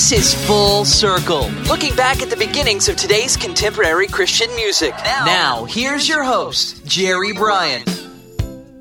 This 0.00 0.12
is 0.12 0.46
Full 0.46 0.86
Circle, 0.86 1.50
looking 1.68 1.94
back 1.94 2.22
at 2.22 2.30
the 2.30 2.36
beginnings 2.36 2.88
of 2.88 2.96
today's 2.96 3.36
contemporary 3.36 4.06
Christian 4.06 4.48
music. 4.56 4.94
Now, 5.26 5.66
here's 5.66 6.08
your 6.08 6.24
host, 6.24 6.86
Jerry 6.86 7.34
Bryant. 7.34 7.86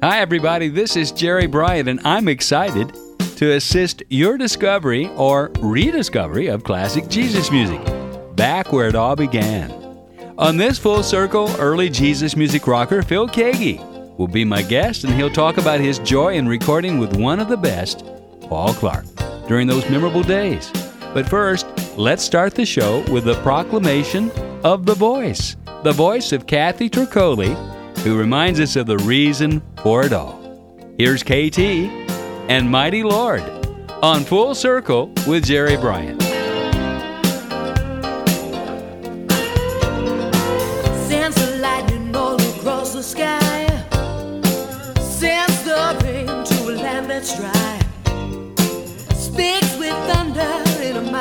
Hi, 0.01 0.21
everybody. 0.21 0.69
This 0.69 0.95
is 0.95 1.11
Jerry 1.11 1.45
Bryant, 1.45 1.89
and 1.89 1.99
I'm 2.05 2.29
excited 2.29 2.95
to 3.35 3.51
assist 3.51 4.01
your 4.07 4.37
discovery 4.37 5.07
or 5.17 5.51
rediscovery 5.59 6.47
of 6.47 6.63
classic 6.63 7.09
Jesus 7.09 7.51
music, 7.51 7.81
back 8.37 8.71
where 8.71 8.87
it 8.87 8.95
all 8.95 9.17
began. 9.17 9.71
On 10.37 10.55
this 10.55 10.79
full 10.79 11.03
circle, 11.03 11.53
early 11.59 11.89
Jesus 11.89 12.37
music 12.37 12.65
rocker 12.65 13.01
Phil 13.01 13.27
Keaggy 13.27 14.17
will 14.17 14.29
be 14.29 14.45
my 14.45 14.61
guest, 14.61 15.03
and 15.03 15.13
he'll 15.15 15.29
talk 15.29 15.57
about 15.57 15.81
his 15.81 15.99
joy 15.99 16.35
in 16.35 16.47
recording 16.47 16.97
with 16.97 17.17
one 17.17 17.41
of 17.41 17.49
the 17.49 17.57
best, 17.57 18.05
Paul 18.43 18.73
Clark, 18.73 19.05
during 19.49 19.67
those 19.67 19.87
memorable 19.89 20.23
days. 20.23 20.71
But 21.13 21.27
first, 21.27 21.65
let's 21.97 22.23
start 22.23 22.53
the 22.53 22.65
show 22.65 23.03
with 23.11 23.25
the 23.25 23.41
proclamation 23.41 24.31
of 24.63 24.85
the 24.85 24.93
voice, 24.93 25.55
the 25.83 25.91
voice 25.91 26.31
of 26.31 26.45
Kathy 26.45 26.89
Troccoli, 26.89 27.55
who 27.99 28.17
reminds 28.17 28.59
us 28.59 28.75
of 28.75 28.85
the 28.85 28.99
reason 28.99 29.61
for 29.81 30.05
it 30.05 30.13
all. 30.13 30.39
Here's 30.97 31.23
KT 31.23 31.59
and 32.49 32.69
Mighty 32.69 33.03
Lord 33.03 33.41
on 34.03 34.23
Full 34.23 34.53
Circle 34.53 35.11
with 35.27 35.45
Jerry 35.45 35.77
Bryant. 35.77 36.28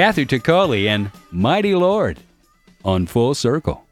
Kathy 0.00 0.24
Troccoli 0.24 0.86
and 0.86 1.10
Mighty 1.30 1.74
Lord 1.74 2.20
on 2.86 3.04
Full 3.04 3.34
Circle. 3.34 3.84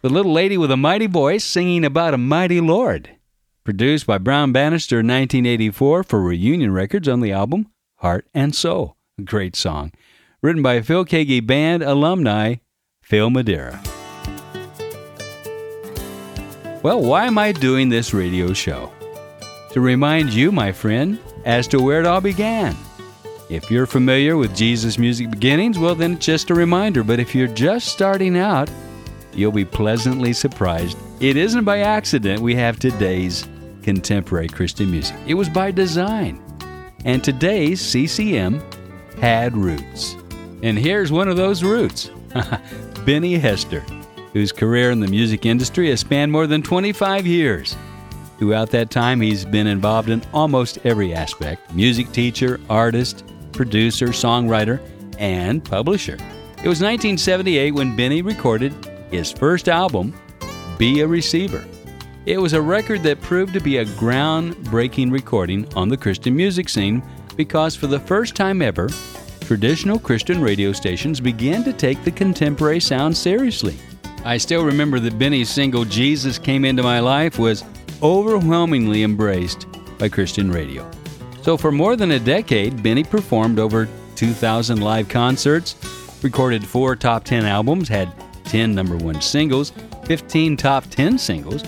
The 0.00 0.08
little 0.08 0.32
lady 0.32 0.56
with 0.56 0.70
a 0.70 0.76
mighty 0.76 1.08
voice 1.08 1.44
singing 1.44 1.84
about 1.84 2.14
a 2.14 2.16
mighty 2.16 2.60
Lord. 2.60 3.10
Produced 3.64 4.06
by 4.06 4.18
Brown 4.18 4.52
Bannister 4.52 5.00
in 5.00 5.08
1984 5.08 6.04
for 6.04 6.22
Reunion 6.22 6.72
Records 6.72 7.08
on 7.08 7.18
the 7.18 7.32
album 7.32 7.66
Heart 7.96 8.28
and 8.32 8.54
Soul. 8.54 8.96
A 9.18 9.22
great 9.22 9.56
song. 9.56 9.90
Written 10.40 10.62
by 10.62 10.82
Phil 10.82 11.04
Keaggy 11.04 11.44
Band 11.44 11.82
alumni 11.82 12.54
Phil 13.02 13.28
Madeira. 13.28 13.82
Well, 16.84 17.02
why 17.02 17.26
am 17.26 17.38
I 17.38 17.50
doing 17.50 17.88
this 17.88 18.14
radio 18.14 18.52
show? 18.52 18.92
To 19.72 19.80
remind 19.80 20.32
you, 20.32 20.52
my 20.52 20.70
friend, 20.70 21.18
as 21.44 21.66
to 21.66 21.82
where 21.82 21.98
it 21.98 22.06
all 22.06 22.20
began. 22.20 22.76
If 23.48 23.70
you're 23.70 23.86
familiar 23.86 24.36
with 24.36 24.54
Jesus 24.54 24.98
Music 24.98 25.30
Beginnings, 25.30 25.78
well, 25.78 25.94
then 25.94 26.14
it's 26.14 26.26
just 26.26 26.50
a 26.50 26.54
reminder. 26.54 27.02
But 27.02 27.18
if 27.18 27.34
you're 27.34 27.48
just 27.48 27.88
starting 27.88 28.36
out, 28.36 28.70
you'll 29.32 29.52
be 29.52 29.64
pleasantly 29.64 30.34
surprised. 30.34 30.98
It 31.20 31.38
isn't 31.38 31.64
by 31.64 31.78
accident 31.78 32.42
we 32.42 32.54
have 32.56 32.78
today's 32.78 33.48
contemporary 33.82 34.48
Christian 34.48 34.90
music, 34.90 35.16
it 35.26 35.32
was 35.32 35.48
by 35.48 35.70
design. 35.70 36.42
And 37.06 37.24
today's 37.24 37.80
CCM 37.80 38.62
had 39.18 39.56
roots. 39.56 40.14
And 40.62 40.78
here's 40.78 41.10
one 41.10 41.28
of 41.28 41.36
those 41.36 41.62
roots 41.62 42.10
Benny 43.06 43.38
Hester 43.38 43.80
whose 44.34 44.52
career 44.52 44.90
in 44.90 45.00
the 45.00 45.08
music 45.08 45.46
industry 45.46 45.88
has 45.88 46.00
spanned 46.00 46.30
more 46.30 46.46
than 46.46 46.62
25 46.62 47.26
years. 47.26 47.76
Throughout 48.38 48.70
that 48.70 48.90
time, 48.90 49.20
he's 49.20 49.44
been 49.44 49.66
involved 49.66 50.10
in 50.10 50.22
almost 50.34 50.78
every 50.84 51.14
aspect 51.14 51.72
music 51.74 52.12
teacher, 52.12 52.60
artist, 52.68 53.24
producer, 53.58 54.06
songwriter, 54.06 54.80
and 55.18 55.64
publisher. 55.64 56.14
It 56.62 56.68
was 56.68 56.80
1978 56.80 57.72
when 57.72 57.96
Benny 57.96 58.22
recorded 58.22 58.72
his 59.10 59.32
first 59.32 59.68
album, 59.68 60.14
Be 60.78 61.00
a 61.00 61.06
Receiver. 61.08 61.64
It 62.24 62.38
was 62.38 62.52
a 62.52 62.62
record 62.62 63.02
that 63.02 63.20
proved 63.20 63.52
to 63.54 63.60
be 63.60 63.78
a 63.78 63.84
groundbreaking 63.84 65.10
recording 65.10 65.66
on 65.74 65.88
the 65.88 65.96
Christian 65.96 66.36
music 66.36 66.68
scene 66.68 67.02
because 67.36 67.74
for 67.74 67.88
the 67.88 67.98
first 67.98 68.36
time 68.36 68.62
ever, 68.62 68.88
traditional 69.40 69.98
Christian 69.98 70.40
radio 70.40 70.72
stations 70.72 71.20
began 71.20 71.64
to 71.64 71.72
take 71.72 72.02
the 72.04 72.12
contemporary 72.12 72.78
sound 72.78 73.16
seriously. 73.16 73.76
I 74.24 74.36
still 74.36 74.64
remember 74.64 75.00
that 75.00 75.18
Benny's 75.18 75.50
single 75.50 75.84
Jesus 75.84 76.38
Came 76.38 76.64
Into 76.64 76.84
My 76.84 77.00
Life 77.00 77.40
was 77.40 77.64
overwhelmingly 78.04 79.02
embraced 79.02 79.66
by 79.98 80.08
Christian 80.08 80.48
radio. 80.48 80.88
So, 81.48 81.56
for 81.56 81.72
more 81.72 81.96
than 81.96 82.10
a 82.10 82.20
decade, 82.20 82.82
Benny 82.82 83.02
performed 83.02 83.58
over 83.58 83.88
2,000 84.16 84.82
live 84.82 85.08
concerts, 85.08 85.76
recorded 86.22 86.62
four 86.62 86.94
top 86.94 87.24
10 87.24 87.46
albums, 87.46 87.88
had 87.88 88.12
10 88.44 88.74
number 88.74 88.98
one 88.98 89.22
singles, 89.22 89.72
15 90.04 90.58
top 90.58 90.84
10 90.90 91.16
singles, 91.16 91.62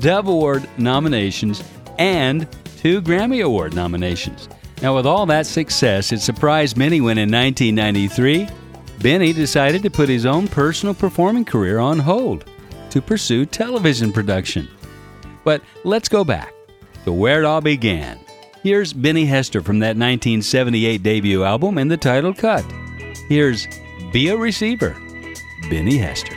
Dove 0.00 0.28
Award 0.28 0.68
nominations, 0.76 1.64
and 1.98 2.46
two 2.76 3.00
Grammy 3.00 3.42
Award 3.42 3.74
nominations. 3.74 4.50
Now, 4.82 4.94
with 4.94 5.06
all 5.06 5.24
that 5.24 5.46
success, 5.46 6.12
it 6.12 6.20
surprised 6.20 6.76
many 6.76 7.00
when 7.00 7.16
in 7.16 7.30
1993, 7.32 8.48
Benny 9.00 9.32
decided 9.32 9.82
to 9.82 9.90
put 9.90 10.10
his 10.10 10.26
own 10.26 10.46
personal 10.46 10.94
performing 10.94 11.46
career 11.46 11.78
on 11.78 11.98
hold 11.98 12.44
to 12.90 13.00
pursue 13.00 13.46
television 13.46 14.12
production. 14.12 14.68
But 15.42 15.62
let's 15.84 16.10
go 16.10 16.22
back 16.22 16.52
to 17.06 17.12
where 17.14 17.40
it 17.40 17.46
all 17.46 17.62
began. 17.62 18.21
Here's 18.62 18.92
Benny 18.92 19.24
Hester 19.24 19.60
from 19.60 19.80
that 19.80 19.96
1978 19.96 21.02
debut 21.02 21.42
album 21.42 21.78
and 21.78 21.90
the 21.90 21.96
title 21.96 22.32
cut. 22.32 22.64
Here's 23.28 23.66
Be 24.12 24.28
a 24.28 24.36
Receiver, 24.36 24.96
Benny 25.68 25.96
Hester. 25.96 26.36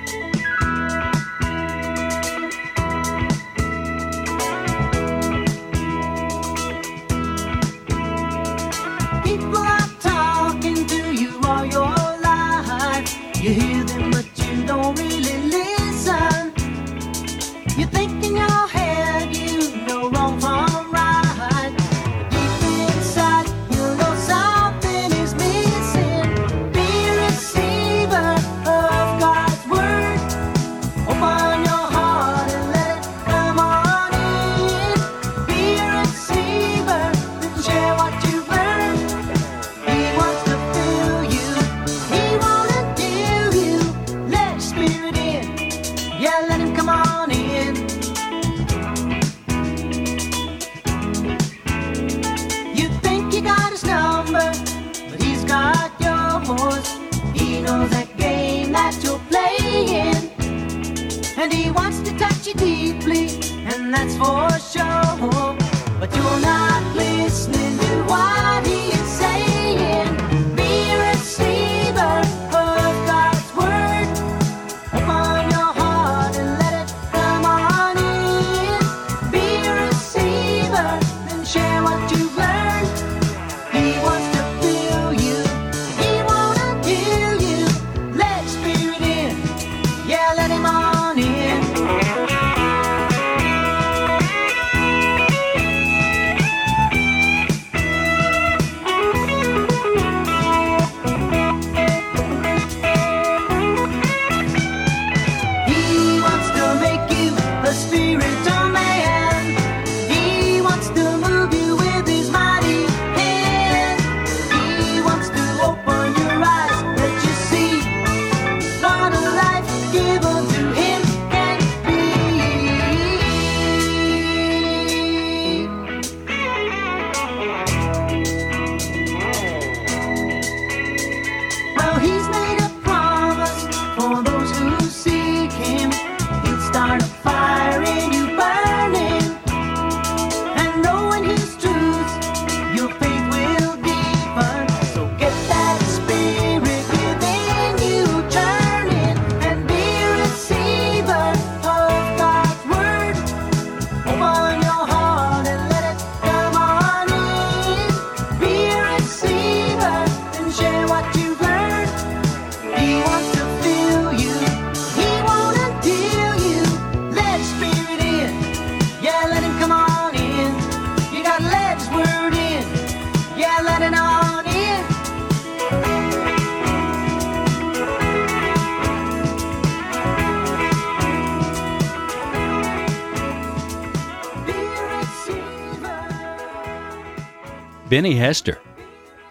Benny 187.89 188.15
Hester, 188.15 188.59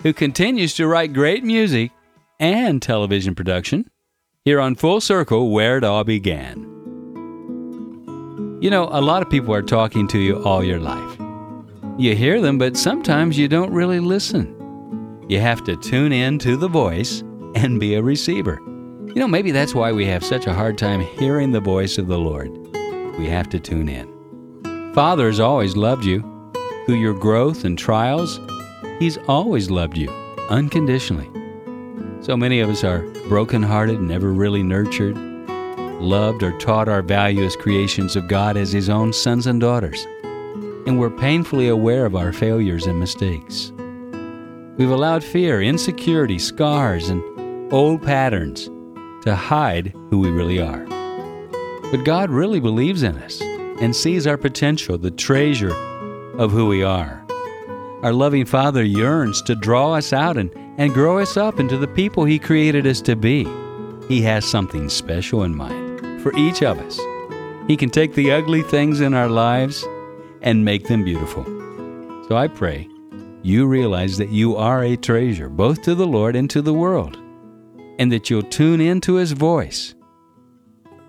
who 0.03 0.13
continues 0.13 0.75
to 0.75 0.87
write 0.87 1.13
great 1.13 1.43
music 1.43 1.91
and 2.39 2.81
television 2.81 3.35
production 3.35 3.91
here 4.45 4.61
on 4.61 4.77
Full 4.77 5.01
Circle, 5.01 5.51
where 5.51 5.77
it 5.79 5.85
all 5.85 6.05
began. 6.05 6.61
You 8.61 8.71
know, 8.71 8.89
a 8.93 9.01
lot 9.01 9.23
of 9.23 9.31
people 9.31 9.53
are 9.55 9.63
talking 9.63 10.07
to 10.09 10.19
you 10.19 10.43
all 10.45 10.63
your 10.63 10.79
life. 10.79 11.19
You 11.99 12.15
hear 12.15 12.41
them, 12.41 12.59
but 12.59 12.77
sometimes 12.77 13.37
you 13.37 13.49
don't 13.49 13.73
really 13.73 14.01
listen. 14.01 15.25
You 15.29 15.41
have 15.41 15.65
to 15.65 15.77
tune 15.77 16.13
in 16.13 16.39
to 16.41 16.57
the 16.57 16.69
voice 16.69 17.23
and 17.55 17.81
be 17.81 17.95
a 17.95 18.03
receiver. 18.03 18.61
You 18.63 19.17
know, 19.17 19.29
maybe 19.29 19.51
that's 19.51 19.75
why 19.75 19.93
we 19.93 20.07
have 20.07 20.25
such 20.25 20.47
a 20.47 20.55
hard 20.55 20.79
time 20.79 21.01
hearing 21.19 21.51
the 21.51 21.61
voice 21.61 21.99
of 21.99 22.07
the 22.07 22.19
Lord. 22.19 22.51
We 23.19 23.27
have 23.27 23.49
to 23.51 23.59
tune 23.59 23.89
in. 23.89 24.93
Father 24.93 25.27
has 25.27 25.41
always 25.41 25.77
loved 25.77 26.05
you. 26.05 26.34
Through 26.87 26.97
your 26.97 27.15
growth 27.15 27.65
and 27.65 27.79
trials, 27.79 28.41
He's 28.99 29.17
always 29.27 29.71
loved 29.71 29.97
you 29.97 30.11
unconditionally. 30.51 31.31
So 32.21 32.37
many 32.37 32.61
of 32.61 32.69
us 32.69 32.85
are 32.85 33.01
brokenhearted, 33.29 34.01
never 34.01 34.33
really 34.33 34.63
nurtured, 34.63 35.17
loved, 35.99 36.43
or 36.43 36.57
taught 36.59 36.89
our 36.89 37.01
value 37.01 37.43
as 37.43 37.57
creations 37.57 38.17
of 38.17 38.29
God 38.29 38.59
as 38.59 38.71
His 38.71 38.91
own 38.91 39.15
sons 39.15 39.47
and 39.47 39.61
daughters. 39.61 40.07
And 40.87 41.01
we're 41.01 41.09
painfully 41.09 41.69
aware 41.69 42.05
of 42.05 42.15
our 42.15 42.35
failures 42.35 42.85
and 42.85 43.01
mistakes. 43.01 43.73
We've 44.77 44.91
allowed 44.91 45.25
fear, 45.25 45.63
insecurity, 45.63 46.39
scars, 46.39 47.09
and 47.09 47.23
old 47.73 48.03
patterns 48.03 48.69
to 49.23 49.35
hide 49.35 49.95
who 50.11 50.19
we 50.19 50.31
really 50.31 50.61
are. 50.61 50.85
But 51.91 52.05
God 52.05 52.29
really 52.29 52.61
believes 52.61 53.03
in 53.03 53.17
us 53.17 53.41
and 53.41 53.97
sees 53.97 54.27
our 54.27 54.37
potential, 54.37 54.99
the 54.99 55.11
treasure 55.11 55.73
of 56.39 56.51
who 56.51 56.67
we 56.67 56.83
are. 56.83 57.25
Our 58.03 58.13
loving 58.13 58.45
Father 58.45 58.83
yearns 58.83 59.41
to 59.43 59.55
draw 59.55 59.95
us 59.95 60.13
out 60.13 60.37
and 60.37 60.51
and 60.77 60.93
grow 60.93 61.19
us 61.19 61.37
up 61.37 61.61
into 61.61 61.77
the 61.77 61.89
people 61.89 62.25
He 62.25 62.39
created 62.39 62.87
us 62.87 63.01
to 63.03 63.17
be. 63.17 63.47
He 64.09 64.21
has 64.23 64.45
something 64.45 64.89
special 64.89 65.45
in 65.45 65.55
mind 65.55 66.23
for 66.23 66.37
each 66.37 66.63
of 66.63 66.79
us. 66.79 66.99
He 67.67 67.77
can 67.77 67.91
take 67.91 68.15
the 68.15 68.33
ugly 68.33 68.63
things 68.63 69.01
in 69.01 69.15
our 69.15 69.29
lives 69.29 69.85
and 70.43 70.65
make 70.65 70.87
them 70.89 71.05
beautiful. 71.05 71.45
So 72.29 72.37
I 72.37 72.49
pray 72.49 72.89
you 73.43 73.67
realize 73.67 74.17
that 74.17 74.31
you 74.31 74.57
are 74.57 74.83
a 74.83 74.97
treasure 74.97 75.49
both 75.49 75.83
to 75.83 75.95
the 75.95 76.07
Lord 76.07 76.35
and 76.35 76.49
to 76.51 76.63
the 76.63 76.75
world, 76.75 77.19
and 77.99 78.11
that 78.11 78.31
you'll 78.31 78.43
tune 78.43 78.81
into 78.81 79.15
His 79.15 79.33
voice. 79.33 79.95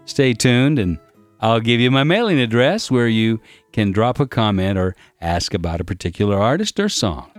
Stay 0.06 0.34
tuned, 0.34 0.78
and 0.78 1.00
I'll 1.46 1.60
give 1.60 1.80
you 1.80 1.92
my 1.92 2.04
mailing 2.04 2.40
address 2.40 2.90
where 2.90 3.08
you 3.08 3.40
can 3.72 3.92
drop 3.92 4.20
a 4.20 4.26
comment 4.26 4.80
or 4.80 4.96
ask 5.22 5.54
about 5.54 5.80
a 5.80 5.84
particular 5.84 6.40
artist 6.40 6.80
or 6.80 6.90
song. 6.90 7.30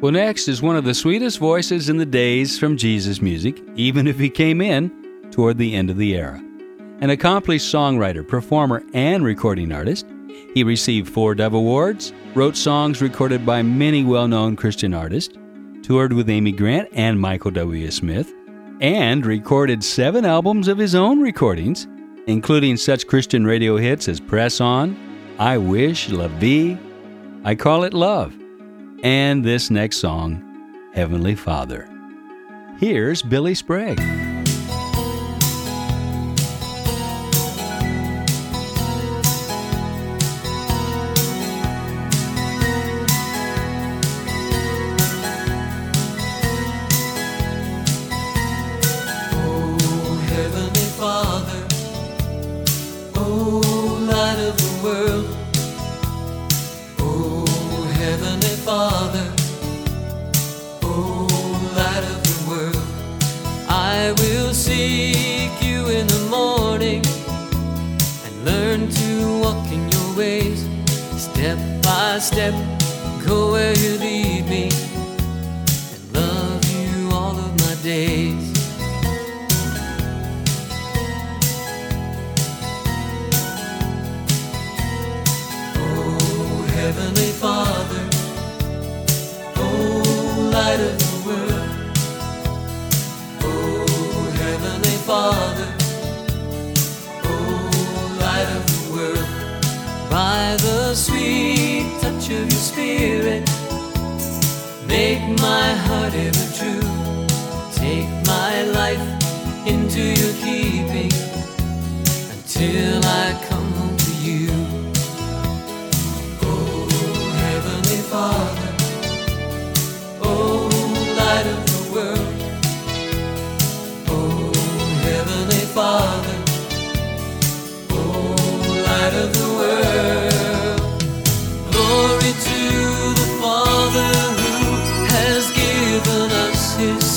Well, 0.00 0.12
next 0.12 0.48
is 0.48 0.62
one 0.62 0.76
of 0.76 0.84
the 0.84 0.94
sweetest 0.94 1.38
voices 1.38 1.90
in 1.90 1.98
the 1.98 2.06
days 2.06 2.58
from 2.58 2.78
Jesus 2.78 3.20
music, 3.20 3.62
even 3.74 4.06
if 4.06 4.18
he 4.18 4.30
came 4.30 4.62
in 4.62 5.28
toward 5.30 5.58
the 5.58 5.74
end 5.74 5.90
of 5.90 5.98
the 5.98 6.16
era. 6.16 6.42
An 7.02 7.10
accomplished 7.10 7.70
songwriter, 7.70 8.26
performer, 8.26 8.82
and 8.94 9.22
recording 9.26 9.70
artist, 9.70 10.06
he 10.54 10.64
received 10.64 11.12
four 11.12 11.34
Dove 11.34 11.52
Awards, 11.52 12.14
wrote 12.34 12.56
songs 12.56 13.02
recorded 13.02 13.44
by 13.44 13.60
many 13.60 14.04
well 14.04 14.26
known 14.26 14.56
Christian 14.56 14.94
artists, 14.94 15.34
toured 15.82 16.14
with 16.14 16.30
Amy 16.30 16.52
Grant 16.52 16.88
and 16.94 17.20
Michael 17.20 17.50
W. 17.50 17.90
Smith, 17.90 18.32
and 18.80 19.26
recorded 19.26 19.84
seven 19.84 20.24
albums 20.24 20.66
of 20.66 20.78
his 20.78 20.94
own 20.94 21.20
recordings, 21.20 21.86
including 22.26 22.76
such 22.76 23.06
Christian 23.06 23.44
radio 23.44 23.76
hits 23.76 24.08
as 24.08 24.20
Press 24.20 24.60
On, 24.60 24.96
I 25.38 25.58
Wish, 25.58 26.10
La 26.10 26.28
Vie, 26.28 26.78
I 27.44 27.54
Call 27.54 27.84
It 27.84 27.94
Love, 27.94 28.34
and 29.02 29.44
this 29.44 29.70
next 29.70 29.96
song, 29.98 30.42
Heavenly 30.94 31.34
Father. 31.34 31.88
Here's 32.78 33.22
Billy 33.22 33.54
Sprague. 33.54 34.00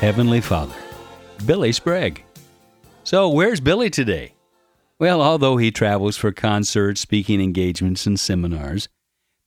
Heavenly 0.00 0.40
Father, 0.40 0.76
Billy 1.44 1.72
Sprague. 1.72 2.22
So, 3.02 3.28
where's 3.28 3.58
Billy 3.58 3.90
today? 3.90 4.34
Well, 5.00 5.20
although 5.20 5.56
he 5.56 5.72
travels 5.72 6.16
for 6.16 6.30
concerts, 6.30 7.00
speaking 7.00 7.40
engagements, 7.40 8.06
and 8.06 8.18
seminars, 8.18 8.88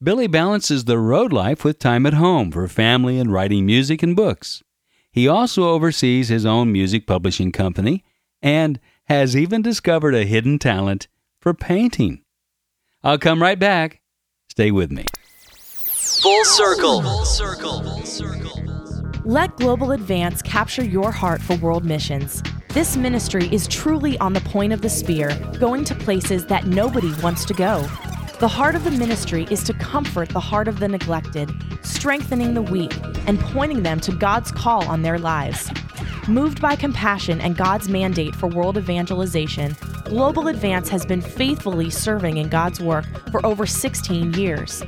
Billy 0.03 0.27
balances 0.27 0.83
the 0.83 0.99
road 0.99 1.31
life 1.31 1.63
with 1.63 1.79
time 1.79 2.05
at 2.05 2.15
home 2.15 2.51
for 2.51 2.67
family 2.67 3.17
and 3.17 3.31
writing 3.31 3.65
music 3.65 4.03
and 4.03 4.13
books. 4.13 4.61
He 5.09 5.25
also 5.25 5.69
oversees 5.69 6.27
his 6.27 6.45
own 6.45 6.69
music 6.69 7.07
publishing 7.07 7.53
company 7.53 8.03
and 8.41 8.77
has 9.05 9.37
even 9.37 9.61
discovered 9.61 10.15
a 10.15 10.25
hidden 10.25 10.59
talent 10.59 11.07
for 11.39 11.53
painting. 11.53 12.23
I'll 13.05 13.17
come 13.17 13.41
right 13.41 13.57
back. 13.57 14.01
Stay 14.49 14.69
with 14.69 14.91
me. 14.91 15.05
Full 15.45 16.43
circle. 16.43 17.01
Full 17.01 17.23
circle. 17.23 17.83
Full 17.83 18.03
circle. 18.03 18.60
Let 19.25 19.55
Global 19.57 19.91
Advance 19.91 20.41
capture 20.41 20.83
your 20.83 21.11
heart 21.11 21.43
for 21.43 21.55
world 21.57 21.85
missions. 21.85 22.41
This 22.69 22.97
ministry 22.97 23.47
is 23.53 23.67
truly 23.67 24.17
on 24.17 24.33
the 24.33 24.41
point 24.41 24.73
of 24.73 24.81
the 24.81 24.89
spear, 24.89 25.37
going 25.59 25.83
to 25.85 25.93
places 25.93 26.47
that 26.47 26.65
nobody 26.65 27.13
wants 27.21 27.45
to 27.45 27.53
go. 27.53 27.81
The 28.39 28.47
heart 28.47 28.73
of 28.73 28.83
the 28.83 28.89
ministry 28.89 29.45
is 29.51 29.63
to 29.65 29.73
comfort 29.73 30.29
the 30.29 30.39
heart 30.39 30.67
of 30.67 30.79
the 30.79 30.87
neglected, 30.87 31.51
strengthening 31.83 32.55
the 32.55 32.63
weak, 32.63 32.97
and 33.27 33.39
pointing 33.39 33.83
them 33.83 33.99
to 33.99 34.11
God's 34.11 34.51
call 34.51 34.87
on 34.87 35.03
their 35.03 35.19
lives. 35.19 35.69
Moved 36.27 36.61
by 36.61 36.75
compassion 36.75 37.41
and 37.41 37.57
God's 37.57 37.89
mandate 37.89 38.35
for 38.35 38.45
world 38.45 38.77
evangelization, 38.77 39.75
Global 40.05 40.49
Advance 40.49 40.87
has 40.89 41.03
been 41.03 41.19
faithfully 41.19 41.89
serving 41.89 42.37
in 42.37 42.47
God's 42.47 42.79
work 42.79 43.05
for 43.31 43.43
over 43.43 43.65
16 43.65 44.33
years. 44.35 44.83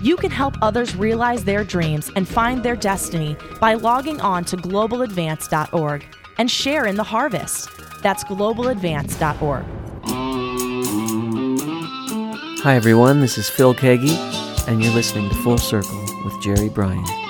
You 0.00 0.16
can 0.16 0.30
help 0.30 0.54
others 0.62 0.94
realize 0.94 1.42
their 1.42 1.64
dreams 1.64 2.12
and 2.14 2.28
find 2.28 2.62
their 2.62 2.76
destiny 2.76 3.36
by 3.60 3.74
logging 3.74 4.20
on 4.20 4.44
to 4.44 4.56
globaladvance.org 4.56 6.04
and 6.38 6.48
share 6.48 6.86
in 6.86 6.94
the 6.94 7.02
harvest. 7.02 7.68
That's 8.00 8.22
globaladvance.org. 8.22 9.64
Hi, 12.62 12.76
everyone. 12.76 13.20
This 13.20 13.38
is 13.38 13.48
Phil 13.48 13.74
Keaggy, 13.74 14.16
and 14.68 14.84
you're 14.84 14.94
listening 14.94 15.28
to 15.30 15.34
Full 15.36 15.58
Circle 15.58 16.00
with 16.24 16.40
Jerry 16.42 16.68
Bryant. 16.68 17.25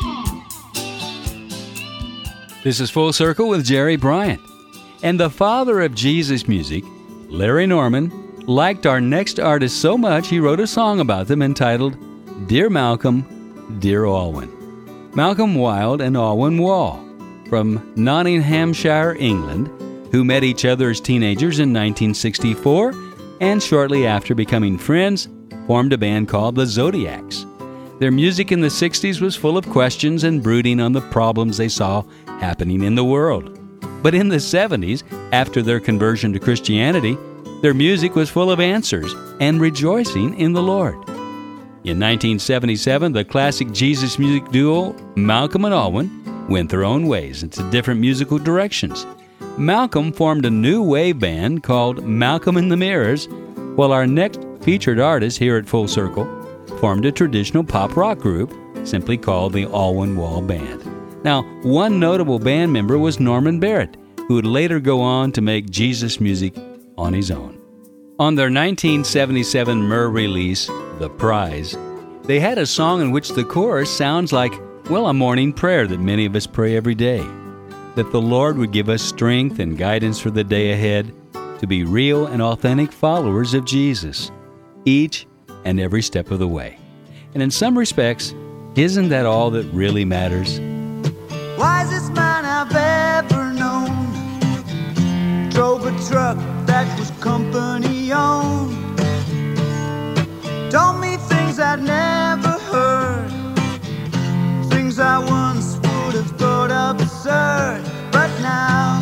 This 2.67 2.81
is 2.81 2.91
Full 2.91 3.13
Circle 3.13 3.49
with 3.49 3.65
Jerry 3.65 3.95
Bryant. 3.95 4.41
And 5.05 5.21
the 5.21 5.31
father 5.31 5.83
of 5.83 5.95
Jesus 5.95 6.49
music, 6.49 6.83
Larry 7.29 7.65
Norman, 7.65 8.11
liked 8.45 8.87
our 8.87 9.01
next 9.01 9.39
artist 9.39 9.81
so 9.81 9.97
much 9.97 10.27
he 10.27 10.41
wrote 10.41 10.59
a 10.59 10.67
song 10.67 10.99
about 10.99 11.29
them 11.29 11.43
entitled 11.43 11.97
Dear 12.49 12.69
Malcolm, 12.69 13.79
Dear 13.79 14.07
Alwyn. 14.07 14.51
Malcolm 15.15 15.55
Wild 15.55 16.01
and 16.01 16.17
Alwyn 16.17 16.59
Wall 16.59 16.97
from 17.49 17.93
Nottinghamshire, 17.95 19.15
England, 19.15 19.69
who 20.11 20.25
met 20.25 20.43
each 20.43 20.65
other 20.65 20.91
as 20.91 21.01
teenagers 21.01 21.61
in 21.61 21.73
1964 21.73 22.93
and 23.41 23.63
shortly 23.63 24.09
after 24.09 24.35
becoming 24.35 24.77
friends, 24.77 25.29
formed 25.69 25.93
a 25.93 25.99
band 25.99 26.29
called 26.29 26.57
the 26.57 26.67
Zodiacs. 26.67 27.47
Their 27.99 28.11
music 28.11 28.53
in 28.53 28.61
the 28.61 28.67
60s 28.67 29.23
was 29.23 29.37
full 29.37 29.57
of 29.57 29.71
questions 29.71 30.25
and 30.25 30.43
brooding 30.43 30.81
on 30.81 30.93
the 30.93 31.01
problems 31.01 31.57
they 31.57 31.71
saw 31.71 32.05
happening 32.27 32.83
in 32.83 32.95
the 32.95 33.05
world. 33.05 33.59
But 34.03 34.15
in 34.15 34.29
the 34.29 34.37
70s, 34.37 35.03
after 35.33 35.63
their 35.63 35.81
conversion 35.81 36.31
to 36.35 36.39
Christianity, 36.39 37.17
their 37.63 37.73
music 37.73 38.15
was 38.15 38.29
full 38.29 38.51
of 38.51 38.61
answers 38.61 39.15
and 39.41 39.63
rejoicing 39.63 40.39
in 40.39 40.53
the 40.53 40.63
Lord. 40.63 40.95
In 41.85 41.99
1977, 41.99 43.13
the 43.13 43.25
classic 43.25 43.73
Jesus 43.73 44.19
music 44.19 44.51
duo 44.51 44.93
Malcolm 45.17 45.65
and 45.65 45.73
Alwyn 45.73 46.49
went 46.51 46.69
their 46.69 46.85
own 46.85 47.07
ways 47.07 47.43
into 47.43 47.69
different 47.71 47.99
musical 47.99 48.39
directions. 48.39 49.07
Malcolm 49.57 50.13
formed 50.13 50.45
a 50.45 50.51
new 50.51 50.83
wave 50.83 51.19
band 51.19 51.63
called 51.63 52.05
Malcolm 52.05 52.59
and 52.59 52.71
the 52.71 52.77
Mirrors, 52.77 53.27
while 53.75 53.93
our 53.93 54.07
next 54.07 54.41
featured 54.61 55.01
artist 55.01 55.39
here 55.39 55.57
at 55.57 55.67
Full 55.67 55.89
Circle 55.89 56.36
formed 56.79 57.05
a 57.07 57.13
traditional 57.13 57.65
pop 57.65 57.97
rock 57.97 58.19
group 58.19 58.55
simply 58.85 59.17
called 59.17 59.53
the 59.53 59.65
Alwyn 59.65 60.17
Wall 60.17 60.41
Band. 60.43 60.85
Now, 61.25 61.43
one 61.63 61.99
notable 61.99 62.39
band 62.39 62.73
member 62.73 62.99
was 62.99 63.19
Norman 63.19 63.61
Barratt, 63.61 63.97
who 64.29 64.35
would 64.35 64.47
later 64.47 64.81
go 64.81 65.01
on 65.01 65.33
to 65.33 65.41
make 65.41 65.71
Jesus 65.71 66.21
music 66.21 66.55
on 66.97 67.13
his 67.13 67.31
own. 67.31 67.61
On 68.19 68.35
their 68.35 68.47
1977 68.47 69.83
Myrrh 69.83 70.09
release, 70.09 70.67
The 70.99 71.11
Prize, 71.11 71.77
they 72.25 72.41
had 72.41 72.59
a 72.59 72.67
song 72.67 73.01
in 73.01 73.11
which 73.11 73.31
the 73.31 73.45
chorus 73.45 73.91
sounds 73.91 74.33
like, 74.33 74.53
well, 74.89 75.09
a 75.09 75.15
morning 75.15 75.53
prayer 75.53 75.87
that 75.87 76.01
many 76.01 76.27
of 76.27 76.35
us 76.37 76.47
pray 76.47 76.77
every 76.77 76.95
day 76.95 77.27
that 77.97 78.13
the 78.13 78.21
Lord 78.21 78.59
would 78.59 78.73
give 78.73 78.91
us 78.91 79.03
strength 79.03 79.59
and 79.59 79.77
guidance 79.77 80.21
for 80.21 80.31
the 80.31 80.45
day 80.45 80.73
ahead 80.73 81.13
to 81.59 81.67
be 81.67 81.83
real 81.83 82.27
and 82.27 82.43
authentic 82.43 82.93
followers 82.93 83.55
of 83.55 83.65
Jesus, 83.65 84.31
each 84.85 85.27
and 85.67 85.81
every 85.81 86.01
step 86.01 86.31
of 86.31 86.39
the 86.39 86.47
way. 86.47 86.79
And 87.35 87.43
in 87.43 87.51
some 87.51 87.77
respects, 87.77 88.33
isn't 88.77 89.09
that 89.09 89.27
all 89.27 89.51
that 89.51 89.65
really 89.73 90.05
matters? 90.05 90.61
Wisest 91.59 92.13
man 92.13 92.45
I've 92.45 92.73
ever 92.73 93.53
known 93.53 93.91
drove 95.51 95.85
a 95.85 95.91
truck 96.09 96.39
that 96.67 96.87
was 96.99 97.11
company 97.21 98.13
owned. 98.13 98.77
Told 100.71 101.01
me 101.01 101.17
things 101.17 101.59
I'd 101.59 101.83
never 101.83 102.55
heard, 102.71 103.31
things 104.71 105.01
I 105.01 105.19
once 105.19 105.79
would 105.79 106.15
have 106.15 106.31
thought 106.39 106.71
absurd. 106.71 107.83
But 108.13 108.31
now, 108.41 108.96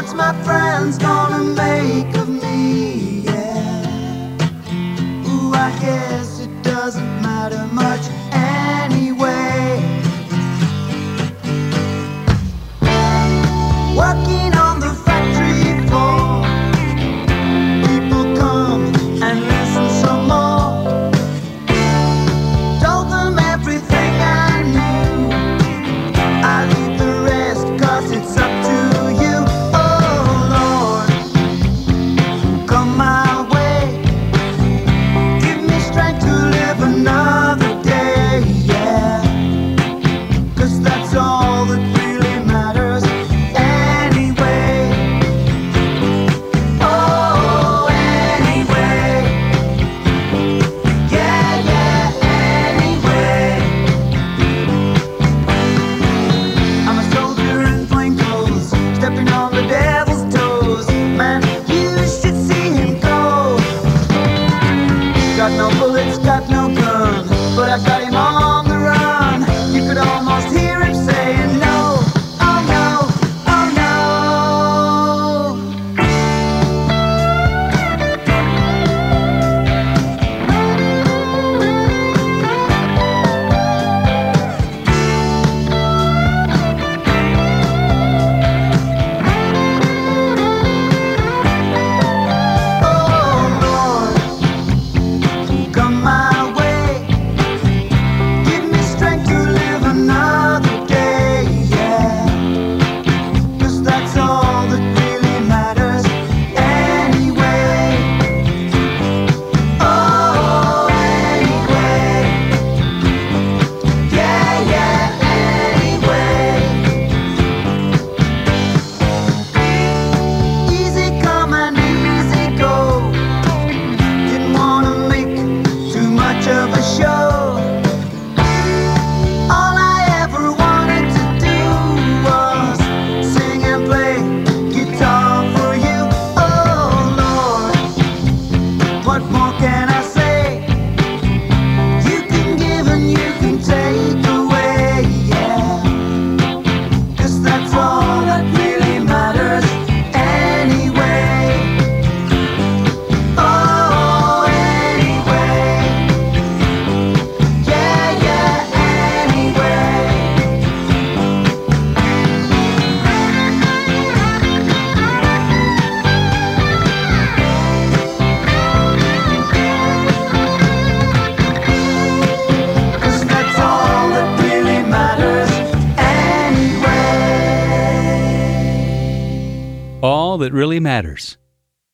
what's 0.00 0.14
my 0.14 0.32
friends 0.44 0.96
gonna 0.96 1.42
make 1.42 2.14
of 2.18 2.28
me. 2.28 3.22
Yeah. 3.24 4.30
Ooh, 5.26 5.52
I 5.52 5.76
guess 5.80 6.38
it 6.38 6.62
doesn't 6.62 7.20
matter 7.20 7.66
much 7.72 8.04
anyway. 8.30 9.82
Working 13.96 14.27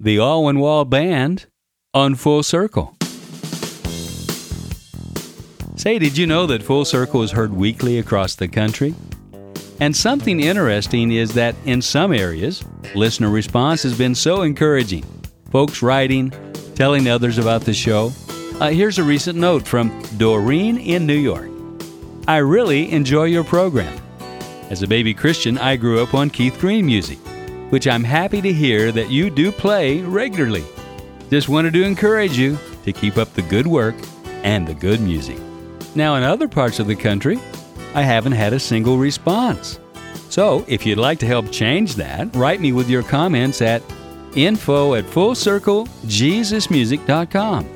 The 0.05 0.19
Alwyn 0.19 0.59
Wall 0.59 0.85
Band 0.85 1.47
on 1.95 2.15
Full 2.15 2.43
Circle. 2.43 2.95
Say, 5.77 5.99
did 5.99 6.19
you 6.19 6.27
know 6.27 6.45
that 6.45 6.63
Full 6.63 6.85
Circle 6.85 7.23
is 7.23 7.31
heard 7.31 7.55
weekly 7.55 7.99
across 7.99 8.35
the 8.35 8.47
country? 8.47 8.95
And 9.81 9.97
something 9.97 10.41
interesting 10.41 11.11
is 11.13 11.33
that 11.33 11.55
in 11.65 11.81
some 11.81 12.13
areas, 12.13 12.63
listener 12.95 13.31
response 13.31 13.83
has 13.85 13.97
been 13.97 14.15
so 14.15 14.43
encouraging. 14.43 15.07
Folks 15.51 15.83
writing, 15.83 16.35
telling 16.75 17.09
others 17.09 17.39
about 17.39 17.63
the 17.63 17.73
show. 17.73 18.13
Uh, 18.61 18.69
here's 18.69 18.99
a 18.99 19.03
recent 19.03 19.39
note 19.39 19.67
from 19.67 19.89
Doreen 20.19 20.77
in 20.77 21.07
New 21.07 21.15
York. 21.15 21.49
I 22.29 22.37
really 22.37 22.93
enjoy 22.93 23.25
your 23.25 23.43
program. 23.43 23.99
As 24.69 24.83
a 24.83 24.87
baby 24.87 25.15
Christian, 25.15 25.57
I 25.57 25.77
grew 25.77 26.03
up 26.03 26.13
on 26.13 26.29
Keith 26.29 26.61
Green 26.61 26.85
music, 26.85 27.19
which 27.71 27.87
I'm 27.87 28.05
happy 28.05 28.41
to 28.41 28.53
hear 28.53 28.93
that 28.93 29.11
you 29.11 29.31
do 29.31 29.51
play 29.51 30.03
regularly. 30.03 30.65
Just 31.31 31.49
wanted 31.49 31.73
to 31.75 31.85
encourage 31.85 32.39
you 32.39 32.59
to 32.85 32.93
keep 32.93 33.17
up 33.17 33.33
the 33.35 33.43
good 33.43 33.67
work 33.67 33.95
and 34.43 34.67
the 34.67 34.75
good 34.75 35.01
music. 35.01 35.39
Now, 35.95 36.17
in 36.17 36.23
other 36.23 36.49
parts 36.49 36.81
of 36.81 36.87
the 36.87 36.97
country, 36.97 37.39
I 37.95 38.03
haven't 38.03 38.33
had 38.33 38.53
a 38.53 38.61
single 38.61 38.99
response. 38.99 39.79
So, 40.29 40.65
if 40.67 40.85
you'd 40.85 40.99
like 40.99 41.21
to 41.21 41.27
help 41.27 41.53
change 41.53 41.95
that, 41.95 42.35
write 42.35 42.61
me 42.61 42.73
with 42.73 42.91
your 42.91 43.05
comments 43.05 43.63
at 43.63 43.81
info 44.35 44.95
at 44.95 45.05
fullcirclejesusmusic.com. 45.05 47.69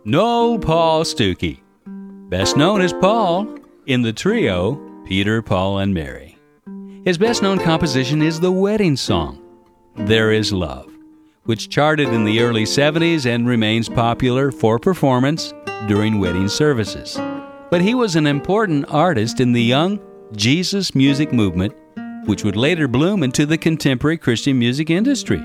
Noel 0.04 0.58
Paul 0.60 1.04
Stookey, 1.04 1.60
best 2.30 2.56
known 2.56 2.82
as 2.82 2.94
Paul 2.94 3.58
in 3.88 4.04
the 4.04 4.14
trio 4.14 4.80
Peter, 5.06 5.42
Paul, 5.42 5.80
and 5.80 5.92
Mary. 5.94 6.31
His 7.04 7.18
best 7.18 7.42
known 7.42 7.58
composition 7.58 8.22
is 8.22 8.40
the 8.40 8.52
wedding 8.52 8.96
song, 8.96 9.42
There 9.96 10.32
Is 10.32 10.54
Love, 10.54 10.94
which 11.46 11.68
charted 11.68 12.10
in 12.10 12.26
the 12.26 12.42
early 12.42 12.64
70s 12.64 13.26
and 13.26 13.48
remains 13.48 13.90
popular 13.90 14.52
for 14.52 14.78
performance 14.78 15.52
during 15.88 16.20
wedding 16.20 16.48
services. 16.48 17.20
But 17.72 17.82
he 17.82 17.96
was 17.96 18.16
an 18.16 18.28
important 18.28 18.86
artist 18.90 19.40
in 19.40 19.52
the 19.52 19.64
young 19.64 20.00
Jesus 20.34 20.94
music 20.94 21.34
movement, 21.34 21.74
which 22.26 22.44
would 22.44 22.56
later 22.56 22.88
bloom 22.88 23.24
into 23.24 23.48
the 23.48 23.58
contemporary 23.58 24.20
Christian 24.20 24.60
music 24.60 24.92
industry. 24.92 25.42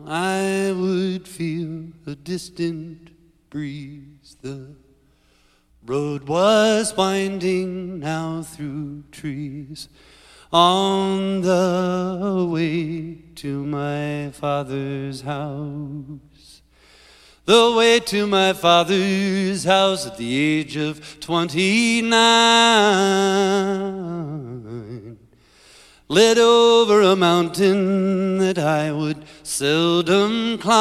I 0.06 0.72
would 0.76 1.26
feel 1.26 1.86
a 2.06 2.14
distant 2.14 3.10
breeze. 3.50 4.36
The 4.40 4.76
road 5.84 6.28
was 6.28 6.96
winding 6.96 7.98
now 7.98 8.42
through 8.42 9.02
trees 9.10 9.88
on 10.52 11.42
the 11.42 12.48
way 12.50 13.14
to 13.34 13.64
my 13.66 14.30
father's 14.30 15.20
house. 15.22 16.62
The 17.44 17.74
way 17.76 18.00
to 18.00 18.26
my 18.26 18.52
father's 18.52 19.64
house 19.64 20.06
at 20.06 20.16
the 20.18 20.36
age 20.38 20.76
of 20.76 21.20
29 21.20 22.08
led 26.08 26.38
over 26.38 27.02
a 27.02 27.14
mountain 27.14 28.38
that 28.38 28.58
I 28.58 28.90
would 28.90 29.24
seldom 29.42 30.58
climb, 30.58 30.78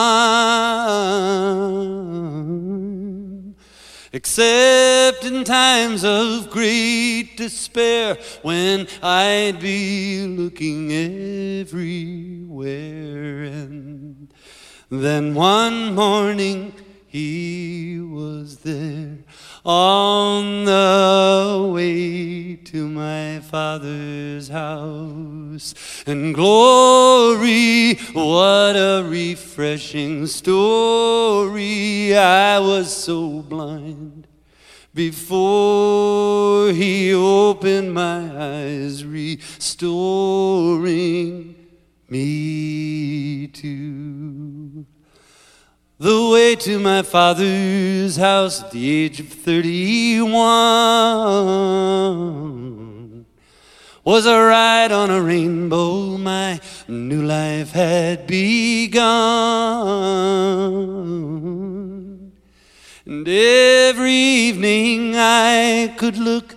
except 4.18 5.24
in 5.26 5.44
times 5.44 6.04
of 6.04 6.50
great 6.50 7.38
despair 7.38 8.18
when 8.42 8.88
I'd 9.04 9.60
be 9.60 10.26
looking 10.26 10.92
everywhere. 11.62 11.84
And 13.44 14.34
then 14.90 15.36
one 15.36 15.94
morning 15.94 16.74
he 17.06 18.00
was 18.00 18.58
there 18.62 19.20
on 19.68 20.64
the 20.64 21.70
way 21.74 22.56
to 22.56 22.88
my 22.88 23.42
father's 23.42 24.48
house. 24.48 25.74
And 26.08 26.34
glory, 26.34 27.96
what 28.14 28.78
a 28.78 29.06
refreshing 29.06 30.26
story. 30.28 32.16
I 32.16 32.60
was 32.60 32.96
so 32.96 33.42
blind 33.42 34.26
before 34.94 36.72
he 36.72 37.14
opened 37.14 37.94
my 37.94 38.32
eyes, 38.36 39.04
restoring 39.04 39.98
me 42.08 43.48
to 43.48 44.86
the 46.00 46.30
way 46.32 46.56
to 46.56 46.78
my 46.78 47.02
father's 47.02 48.18
house 48.18 48.62
at 48.62 48.70
the 48.70 48.90
age 48.90 49.20
of 49.20 49.30
31 49.30 50.38
was 54.04 54.28
a 54.28 54.40
ride 54.40 54.92
on 54.92 55.10
a 55.10 55.20
rainbow. 55.22 56.18
My 56.18 56.60
new 56.88 57.24
life 57.24 57.72
had 57.72 58.28
begun. 58.28 59.02
And 63.06 63.28
every 63.28 64.12
evening 64.12 65.16
I 65.16 65.96
could 65.98 66.18
look 66.18 66.56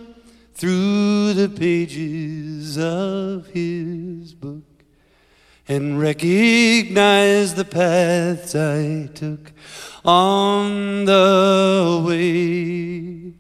through 0.55 1.33
the 1.33 1.48
pages 1.48 2.76
of 2.76 3.46
his 3.46 4.35
book 4.35 4.69
and 5.70 5.98
recognize 6.00 7.54
the 7.54 7.64
paths 7.64 8.56
I 8.56 9.09
took 9.14 9.52
on 10.04 11.04
the 11.04 12.04
way, 12.04 13.35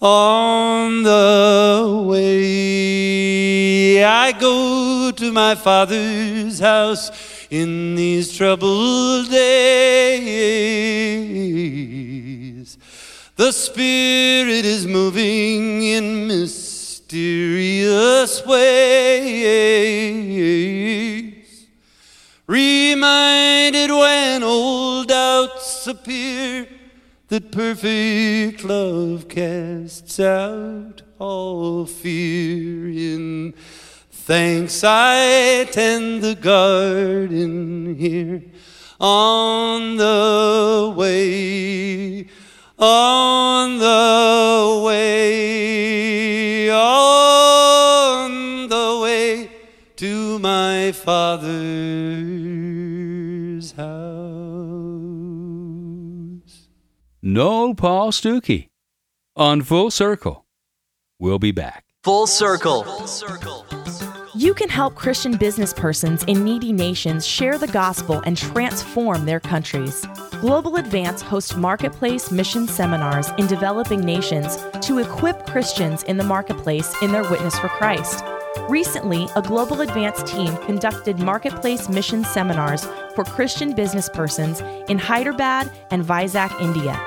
on 0.00 1.02
the 1.02 2.02
way. 2.08 4.02
I 4.02 4.32
go 4.32 5.10
to 5.10 5.32
my 5.32 5.54
Father's 5.54 6.58
house 6.60 7.10
in 7.50 7.94
these 7.94 8.34
troubled 8.34 9.28
days. 9.28 9.36
The 13.36 13.52
Spirit 13.52 14.64
is 14.64 14.86
moving 14.86 15.82
in 15.82 16.26
mysterious 16.26 17.12
ways. 18.46 19.76
Reminded 22.48 23.90
when 23.90 24.44
old 24.44 25.08
doubts 25.08 25.84
appear 25.88 26.68
that 27.26 27.50
perfect 27.50 28.62
love 28.62 29.26
casts 29.28 30.20
out 30.20 31.02
all 31.18 31.86
fear. 31.86 32.86
In 32.86 33.52
thanks, 34.12 34.84
I 34.84 35.64
tend 35.72 36.22
the 36.22 36.36
garden 36.36 37.96
here 37.96 38.44
on 39.00 39.96
the 39.96 40.94
way, 40.96 42.28
on 42.78 43.78
the 43.78 44.82
way, 44.84 46.70
on 46.70 48.30
the 48.30 48.36
way 48.36 48.45
to 49.96 50.38
my 50.38 50.92
Father's 50.92 51.46
house. 53.72 53.86
Noel 57.22 57.74
Paul 57.74 58.12
Stookey 58.12 58.68
on 59.34 59.62
Full 59.62 59.90
Circle. 59.90 60.44
We'll 61.18 61.38
be 61.38 61.50
back. 61.50 61.84
Full 62.04 62.26
circle. 62.26 62.84
You 64.34 64.52
can 64.52 64.68
help 64.68 64.94
Christian 64.94 65.38
business 65.38 65.72
persons 65.72 66.22
in 66.24 66.44
needy 66.44 66.72
nations 66.72 67.26
share 67.26 67.56
the 67.56 67.66
gospel 67.66 68.22
and 68.26 68.36
transform 68.36 69.24
their 69.24 69.40
countries. 69.40 70.04
Global 70.42 70.76
Advance 70.76 71.22
hosts 71.22 71.56
marketplace 71.56 72.30
mission 72.30 72.68
seminars 72.68 73.30
in 73.38 73.46
developing 73.46 74.00
nations 74.02 74.58
to 74.82 74.98
equip 74.98 75.46
Christians 75.46 76.02
in 76.02 76.18
the 76.18 76.24
marketplace 76.24 76.94
in 77.00 77.12
their 77.12 77.28
witness 77.30 77.58
for 77.58 77.68
Christ. 77.68 78.22
Recently, 78.68 79.28
a 79.36 79.42
Global 79.42 79.80
Advance 79.80 80.24
team 80.24 80.56
conducted 80.64 81.20
marketplace 81.20 81.88
mission 81.88 82.24
seminars 82.24 82.84
for 83.14 83.22
Christian 83.22 83.74
business 83.74 84.08
persons 84.08 84.60
in 84.88 84.98
Hyderabad 84.98 85.70
and 85.92 86.04
Vizag, 86.04 86.60
India. 86.60 87.00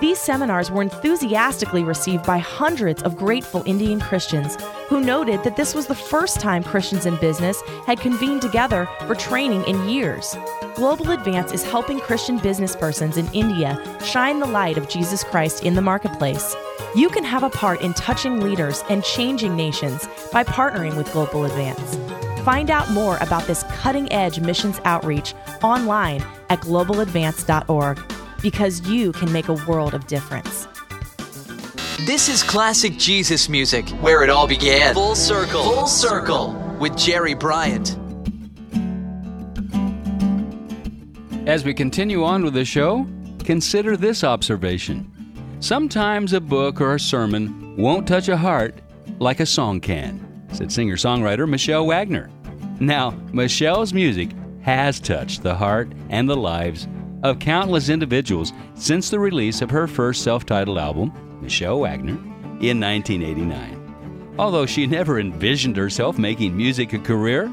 These 0.00 0.20
seminars 0.20 0.70
were 0.70 0.82
enthusiastically 0.82 1.82
received 1.82 2.24
by 2.24 2.38
hundreds 2.38 3.02
of 3.02 3.16
grateful 3.16 3.64
Indian 3.66 4.00
Christians 4.00 4.56
who 4.88 5.00
noted 5.00 5.42
that 5.42 5.56
this 5.56 5.74
was 5.74 5.88
the 5.88 5.94
first 5.94 6.38
time 6.38 6.62
Christians 6.62 7.04
in 7.04 7.16
business 7.16 7.60
had 7.84 7.98
convened 7.98 8.42
together 8.42 8.88
for 9.06 9.16
training 9.16 9.64
in 9.64 9.88
years. 9.88 10.36
Global 10.76 11.10
Advance 11.10 11.52
is 11.52 11.64
helping 11.64 11.98
Christian 11.98 12.38
business 12.38 12.76
persons 12.76 13.16
in 13.16 13.26
India 13.32 13.76
shine 14.04 14.38
the 14.38 14.46
light 14.46 14.78
of 14.78 14.88
Jesus 14.88 15.24
Christ 15.24 15.64
in 15.64 15.74
the 15.74 15.82
marketplace. 15.82 16.54
You 16.94 17.08
can 17.08 17.24
have 17.24 17.42
a 17.42 17.50
part 17.50 17.80
in 17.80 17.94
touching 17.94 18.40
leaders 18.40 18.84
and 18.88 19.02
changing 19.02 19.56
nations 19.56 20.08
by 20.32 20.44
partnering 20.44 20.96
with 20.96 21.12
Global 21.12 21.44
Advance. 21.44 21.96
Find 22.42 22.70
out 22.70 22.90
more 22.90 23.18
about 23.20 23.46
this 23.46 23.62
cutting 23.74 24.10
edge 24.12 24.40
missions 24.40 24.80
outreach 24.84 25.34
online 25.62 26.24
at 26.50 26.60
globaladvance.org 26.60 28.00
because 28.42 28.88
you 28.88 29.12
can 29.12 29.32
make 29.32 29.48
a 29.48 29.54
world 29.66 29.94
of 29.94 30.06
difference. 30.06 30.66
This 32.00 32.28
is 32.28 32.42
classic 32.42 32.98
Jesus 32.98 33.48
music, 33.48 33.88
where 34.00 34.24
it 34.24 34.30
all 34.30 34.48
began. 34.48 34.92
Full 34.94 35.14
circle. 35.14 35.62
Full 35.62 35.86
circle 35.86 36.76
with 36.80 36.96
Jerry 36.96 37.34
Bryant. 37.34 37.96
As 41.46 41.64
we 41.64 41.74
continue 41.74 42.24
on 42.24 42.42
with 42.42 42.54
the 42.54 42.64
show, 42.64 43.06
consider 43.44 43.96
this 43.96 44.24
observation. 44.24 45.11
Sometimes 45.62 46.32
a 46.32 46.40
book 46.40 46.80
or 46.80 46.96
a 46.96 47.00
sermon 47.00 47.76
won't 47.76 48.08
touch 48.08 48.26
a 48.26 48.36
heart 48.36 48.74
like 49.20 49.38
a 49.38 49.46
song 49.46 49.80
can, 49.80 50.44
said 50.52 50.72
singer 50.72 50.96
songwriter 50.96 51.48
Michelle 51.48 51.86
Wagner. 51.86 52.30
Now, 52.80 53.12
Michelle's 53.32 53.92
music 53.92 54.30
has 54.62 54.98
touched 54.98 55.44
the 55.44 55.54
heart 55.54 55.92
and 56.08 56.28
the 56.28 56.36
lives 56.36 56.88
of 57.22 57.38
countless 57.38 57.90
individuals 57.90 58.52
since 58.74 59.08
the 59.08 59.20
release 59.20 59.62
of 59.62 59.70
her 59.70 59.86
first 59.86 60.24
self 60.24 60.44
titled 60.44 60.78
album, 60.78 61.12
Michelle 61.40 61.78
Wagner, 61.78 62.18
in 62.58 62.80
1989. 62.80 64.34
Although 64.40 64.66
she 64.66 64.84
never 64.84 65.20
envisioned 65.20 65.76
herself 65.76 66.18
making 66.18 66.56
music 66.56 66.92
a 66.92 66.98
career, 66.98 67.46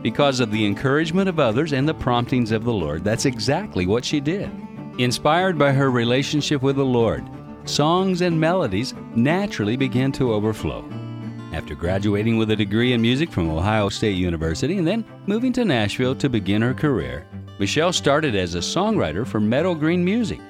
because 0.00 0.40
of 0.40 0.50
the 0.50 0.64
encouragement 0.64 1.28
of 1.28 1.38
others 1.38 1.74
and 1.74 1.86
the 1.86 1.92
promptings 1.92 2.52
of 2.52 2.64
the 2.64 2.72
Lord, 2.72 3.04
that's 3.04 3.26
exactly 3.26 3.84
what 3.84 4.02
she 4.06 4.18
did. 4.18 4.50
Inspired 4.96 5.58
by 5.58 5.72
her 5.72 5.90
relationship 5.90 6.62
with 6.62 6.76
the 6.76 6.84
Lord, 6.86 7.22
songs 7.64 8.20
and 8.20 8.38
melodies 8.38 8.94
naturally 9.14 9.76
began 9.76 10.12
to 10.12 10.32
overflow. 10.32 10.88
After 11.52 11.74
graduating 11.74 12.38
with 12.38 12.50
a 12.50 12.56
degree 12.56 12.92
in 12.92 13.02
music 13.02 13.30
from 13.30 13.50
Ohio 13.50 13.88
State 13.88 14.16
University 14.16 14.78
and 14.78 14.86
then 14.86 15.04
moving 15.26 15.52
to 15.54 15.64
Nashville 15.64 16.14
to 16.14 16.28
begin 16.28 16.62
her 16.62 16.74
career, 16.74 17.26
Michelle 17.58 17.92
started 17.92 18.34
as 18.34 18.54
a 18.54 18.58
songwriter 18.58 19.26
for 19.26 19.40
Meadow 19.40 19.74
Green 19.74 20.04
Music, 20.04 20.40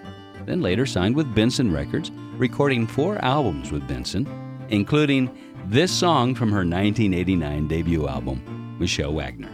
then 0.44 0.60
later 0.60 0.86
signed 0.86 1.16
with 1.16 1.34
Benson 1.34 1.72
Records, 1.72 2.10
recording 2.36 2.86
four 2.86 3.18
albums 3.24 3.72
with 3.72 3.88
Benson, 3.88 4.28
including 4.68 5.30
this 5.66 5.90
song 5.90 6.34
from 6.34 6.50
her 6.50 6.58
1989 6.58 7.66
debut 7.66 8.06
album, 8.06 8.76
Michelle 8.78 9.14
Wagner. 9.14 9.50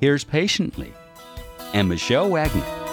Here's 0.00 0.24
Patiently 0.24 0.92
and 1.72 1.88
Michelle 1.88 2.30
Wagner. 2.30 2.83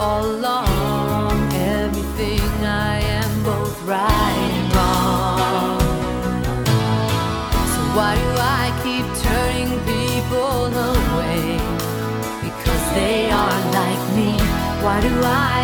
All 0.00 0.24
along 0.24 1.52
everything 1.52 2.50
I 2.64 3.00
am, 3.18 3.30
both 3.44 3.76
right 3.84 4.50
and 4.58 4.68
wrong. 4.74 5.80
So 7.72 7.80
why 7.96 8.12
do 8.22 8.28
I 8.60 8.64
keep 8.84 9.06
turning 9.26 9.72
people 9.92 10.66
away? 10.90 11.80
because 12.70 12.94
they 12.94 13.30
are 13.30 13.60
like 13.72 14.02
me. 14.16 14.32
Why 14.84 15.00
do 15.00 15.12
I 15.24 15.59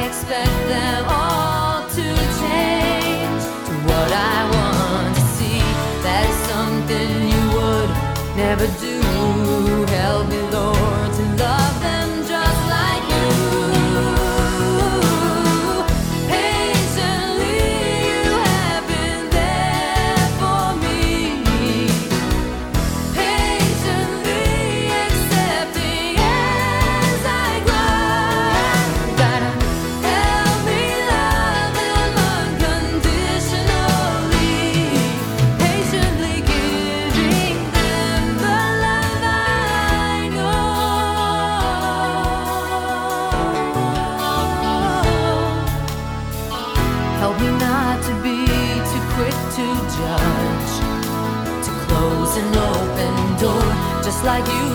like 54.26 54.48
you, 54.48 54.65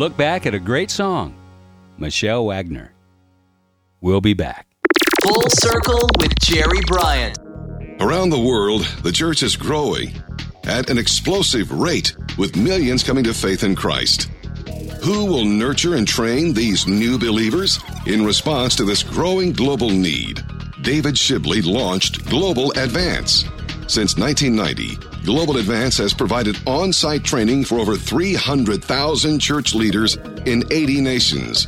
look 0.00 0.16
back 0.16 0.46
at 0.46 0.54
a 0.54 0.58
great 0.58 0.90
song. 0.90 1.34
Michelle 1.98 2.46
Wagner. 2.46 2.94
We'll 4.00 4.22
be 4.22 4.32
back. 4.32 4.66
Full 5.22 5.50
Circle 5.50 6.08
with 6.18 6.34
Jerry 6.40 6.80
Bryant. 6.86 7.38
Around 8.00 8.30
the 8.30 8.40
world, 8.40 8.84
the 9.02 9.12
church 9.12 9.42
is 9.42 9.56
growing 9.56 10.14
at 10.64 10.88
an 10.88 10.96
explosive 10.96 11.70
rate 11.70 12.16
with 12.38 12.56
millions 12.56 13.04
coming 13.04 13.24
to 13.24 13.34
faith 13.34 13.62
in 13.62 13.76
Christ. 13.76 14.30
Who 15.04 15.26
will 15.26 15.44
nurture 15.44 15.96
and 15.96 16.08
train 16.08 16.54
these 16.54 16.86
new 16.86 17.18
believers? 17.18 17.78
In 18.06 18.24
response 18.24 18.74
to 18.76 18.84
this 18.84 19.02
growing 19.02 19.52
global 19.52 19.90
need, 19.90 20.42
David 20.80 21.14
Shibley 21.14 21.62
launched 21.62 22.24
Global 22.24 22.72
Advance. 22.72 23.44
Since 23.90 24.16
1990, 24.18 25.24
Global 25.24 25.56
Advance 25.56 25.98
has 25.98 26.14
provided 26.14 26.56
on 26.64 26.92
site 26.92 27.24
training 27.24 27.64
for 27.64 27.80
over 27.80 27.96
300,000 27.96 29.40
church 29.40 29.74
leaders 29.74 30.14
in 30.46 30.62
80 30.70 31.00
nations. 31.00 31.66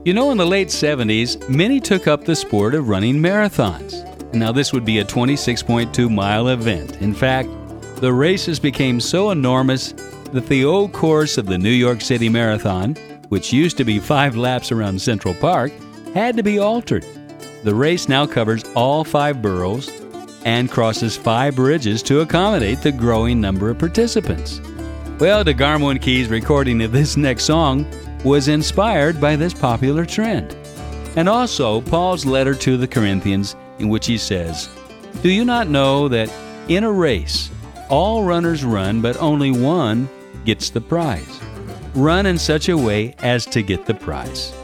You 0.04 0.14
know, 0.14 0.30
in 0.30 0.38
the 0.38 0.46
late 0.46 0.68
70s, 0.68 1.48
many 1.48 1.80
took 1.80 2.06
up 2.06 2.24
the 2.24 2.36
sport 2.36 2.74
of 2.74 2.88
running 2.88 3.16
marathons. 3.16 4.06
Now, 4.32 4.52
this 4.52 4.72
would 4.72 4.84
be 4.84 4.98
a 5.00 5.04
26.2 5.04 6.08
mile 6.10 6.48
event. 6.48 7.00
In 7.02 7.14
fact, 7.14 7.48
the 7.96 8.12
races 8.12 8.60
became 8.60 9.00
so 9.00 9.30
enormous 9.30 9.92
that 10.32 10.46
the 10.46 10.64
old 10.64 10.92
course 10.92 11.36
of 11.36 11.46
the 11.46 11.58
New 11.58 11.70
York 11.70 12.00
City 12.00 12.28
Marathon, 12.28 12.94
which 13.28 13.52
used 13.52 13.76
to 13.76 13.84
be 13.84 13.98
five 13.98 14.36
laps 14.36 14.70
around 14.70 15.00
Central 15.00 15.34
Park, 15.34 15.72
had 16.14 16.36
to 16.36 16.42
be 16.42 16.58
altered. 16.58 17.04
The 17.64 17.74
race 17.74 18.08
now 18.08 18.26
covers 18.26 18.64
all 18.74 19.04
five 19.04 19.42
boroughs 19.42 19.90
and 20.44 20.70
crosses 20.70 21.16
five 21.16 21.56
bridges 21.56 22.02
to 22.04 22.20
accommodate 22.20 22.80
the 22.80 22.92
growing 22.92 23.40
number 23.40 23.68
of 23.68 23.78
participants. 23.78 24.60
Well, 25.18 25.44
DeGarmo 25.44 25.90
and 25.90 26.00
Key's 26.00 26.28
recording 26.28 26.80
of 26.82 26.92
this 26.92 27.16
next 27.16 27.44
song 27.44 27.86
was 28.24 28.48
inspired 28.48 29.20
by 29.20 29.36
this 29.36 29.52
popular 29.52 30.06
trend. 30.06 30.56
And 31.16 31.28
also 31.28 31.82
Paul's 31.82 32.24
letter 32.24 32.54
to 32.54 32.76
the 32.76 32.88
Corinthians, 32.88 33.56
in 33.80 33.88
which 33.88 34.06
he 34.06 34.18
says, 34.18 34.68
Do 35.22 35.30
you 35.30 35.44
not 35.44 35.68
know 35.68 36.08
that 36.08 36.30
in 36.68 36.84
a 36.84 36.92
race 36.92 37.50
all 37.90 38.22
runners 38.22 38.64
run, 38.64 39.00
but 39.00 39.16
only 39.16 39.50
one 39.50 40.08
gets 40.44 40.70
the 40.70 40.80
prize. 40.80 41.40
Run 41.94 42.24
in 42.24 42.38
such 42.38 42.68
a 42.68 42.78
way 42.78 43.14
as 43.18 43.44
to 43.46 43.62
get 43.62 43.84
the 43.84 43.94
prize. 43.94 44.54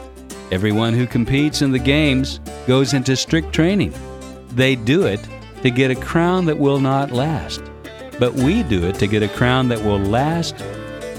Everyone 0.49 0.93
who 0.93 1.05
competes 1.05 1.61
in 1.61 1.71
the 1.71 1.79
games 1.79 2.39
goes 2.65 2.93
into 2.93 3.17
strict 3.17 3.51
training. 3.51 3.93
They 4.51 4.75
do 4.75 5.05
it 5.05 5.19
to 5.61 5.69
get 5.69 5.91
a 5.91 5.95
crown 5.95 6.45
that 6.45 6.57
will 6.57 6.79
not 6.79 7.11
last, 7.11 7.61
but 8.17 8.33
we 8.33 8.63
do 8.63 8.85
it 8.85 8.95
to 8.95 9.07
get 9.07 9.23
a 9.23 9.27
crown 9.27 9.67
that 9.67 9.83
will 9.83 9.99
last 9.99 10.55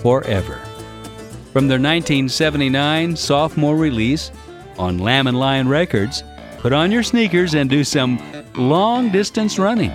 forever. 0.01 0.59
From 1.53 1.69
their 1.69 1.79
1979 1.79 3.17
sophomore 3.17 3.77
release 3.77 4.31
on 4.79 4.99
Lamb 4.99 5.27
and 5.27 5.39
Lion 5.39 5.69
Records, 5.69 6.23
put 6.59 6.73
on 6.73 6.93
your 6.93 7.03
sneakers 7.03 7.55
and 7.55 7.71
do 7.71 7.85
some 7.85 8.21
long 8.55 9.11
distance 9.11 9.59
running 9.59 9.93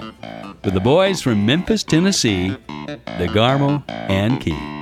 with 0.63 0.73
the 0.73 0.79
boys 0.79 1.21
from 1.21 1.45
Memphis, 1.45 1.83
Tennessee 1.83 2.55
DeGarmo 3.17 3.83
and 3.87 4.41
Key. 4.41 4.72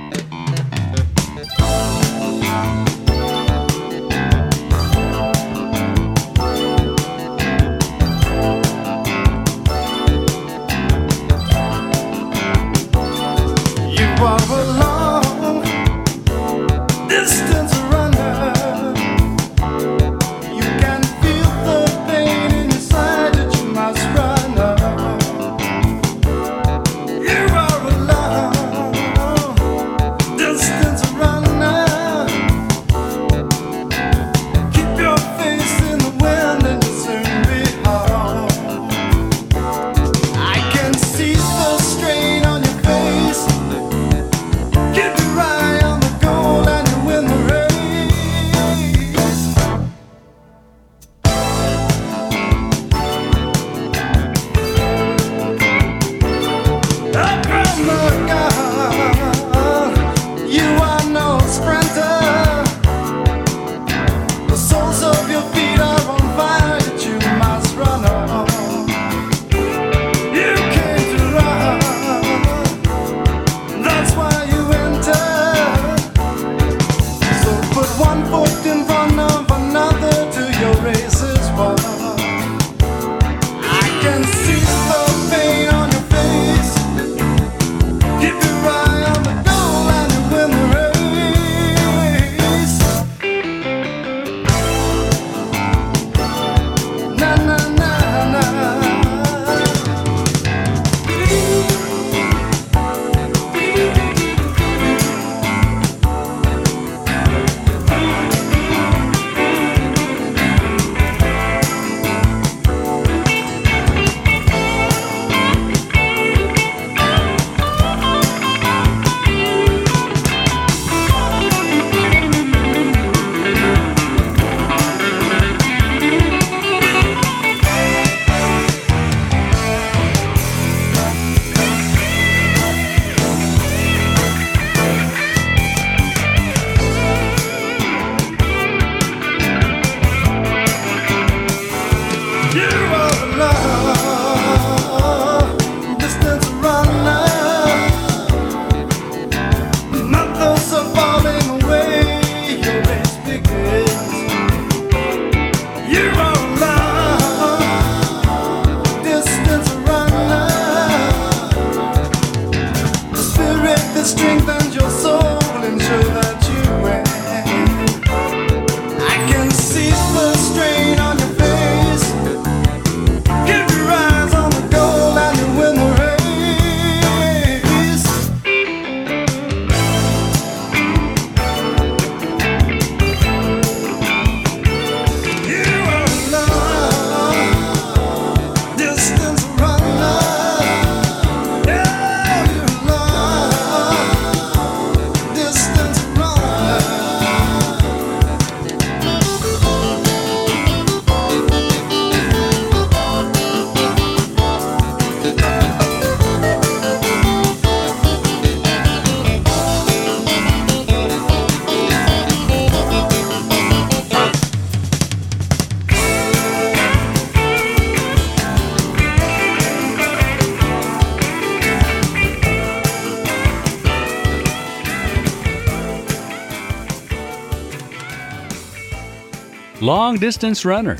Long 229.82 230.16
Distance 230.16 230.64
Runner, 230.64 230.98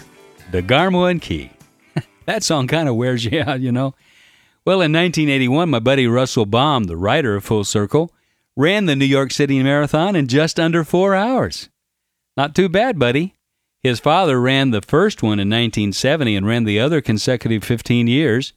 DeGarmo 0.51 1.09
and 1.09 1.23
Key. 1.23 1.53
that 2.27 2.43
song 2.43 2.67
kind 2.67 2.89
of 2.89 2.97
wears 2.97 3.25
you 3.25 3.41
out, 3.41 3.61
you 3.61 3.71
know. 3.71 3.95
Well, 4.65 4.81
in 4.81 4.93
1981, 4.93 5.71
my 5.71 5.79
buddy 5.79 6.09
Russell 6.09 6.47
Baum, 6.47 6.85
the 6.85 6.97
writer 6.97 7.37
of 7.37 7.45
Full 7.45 7.63
Circle, 7.63 8.13
ran 8.57 8.87
the 8.87 8.97
New 8.97 9.05
York 9.05 9.31
City 9.31 9.63
Marathon 9.63 10.17
in 10.17 10.27
just 10.27 10.59
under 10.59 10.83
four 10.83 11.15
hours. 11.15 11.69
Not 12.37 12.57
too 12.57 12.69
bad, 12.69 12.99
buddy. 12.99 13.37
His 13.85 14.01
father 14.01 14.41
ran 14.41 14.73
the 14.73 14.83
first 14.83 15.23
one 15.23 15.39
in 15.39 15.49
1970 15.49 16.35
and 16.35 16.45
ran 16.45 16.65
the 16.65 16.81
other 16.81 17.01
consecutive 17.01 17.63
15 17.63 18.09
years. 18.09 18.53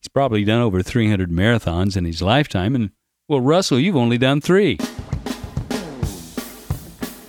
He's 0.00 0.08
probably 0.08 0.42
done 0.42 0.62
over 0.62 0.82
300 0.82 1.30
marathons 1.30 1.98
in 1.98 2.06
his 2.06 2.22
lifetime, 2.22 2.74
and 2.74 2.92
well, 3.28 3.42
Russell, 3.42 3.78
you've 3.78 3.94
only 3.94 4.16
done 4.16 4.40
three. 4.40 4.78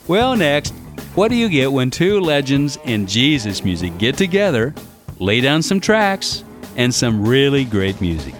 Well, 0.08 0.38
next, 0.38 0.74
what 1.18 1.30
do 1.30 1.36
you 1.36 1.50
get 1.50 1.74
when 1.74 1.90
two 1.90 2.20
legends 2.20 2.78
in 2.84 3.08
Jesus 3.08 3.64
music 3.64 3.98
get 3.98 4.16
together, 4.16 4.76
lay 5.18 5.42
down 5.42 5.64
some 5.64 5.80
tracks, 5.80 6.44
and 6.76 6.94
some 6.94 7.28
really 7.28 7.66
great 7.66 8.00
music? 8.00 8.36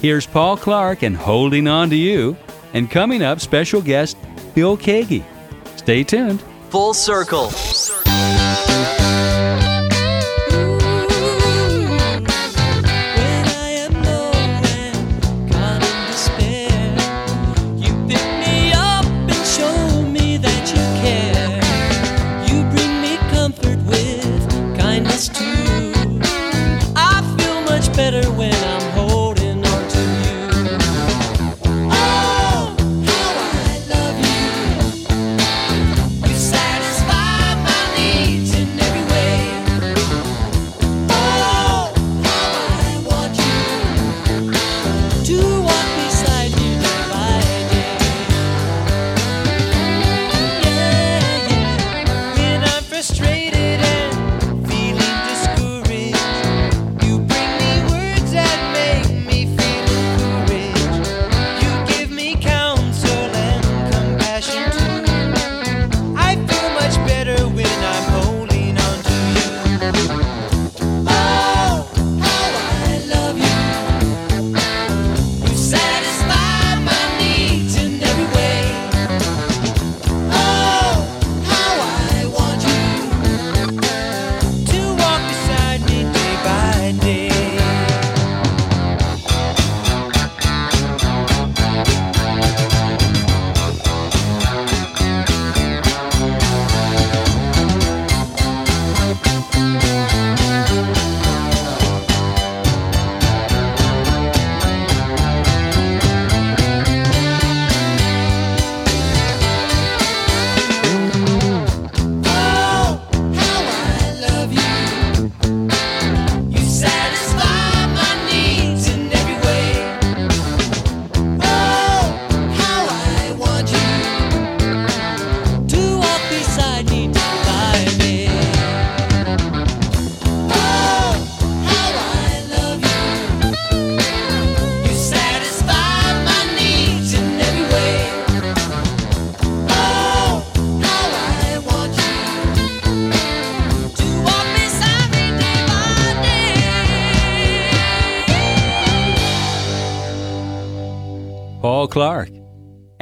Here's 0.00 0.24
Paul 0.24 0.56
Clark 0.56 1.02
and 1.02 1.16
Holding 1.16 1.66
On 1.66 1.90
to 1.90 1.96
You, 1.96 2.36
and 2.72 2.88
coming 2.88 3.20
up, 3.20 3.40
special 3.40 3.82
guest 3.82 4.16
Phil 4.54 4.78
Keaggy. 4.78 5.24
Stay 5.76 6.04
tuned. 6.04 6.40
Full 6.70 6.94
Circle. 6.94 7.50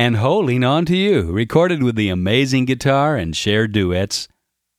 And 0.06 0.18
Holding 0.18 0.62
On 0.62 0.84
to 0.84 0.96
You, 0.96 1.32
recorded 1.32 1.82
with 1.82 1.96
the 1.96 2.10
amazing 2.10 2.64
guitar 2.64 3.16
and 3.16 3.34
shared 3.34 3.72
duets 3.72 4.28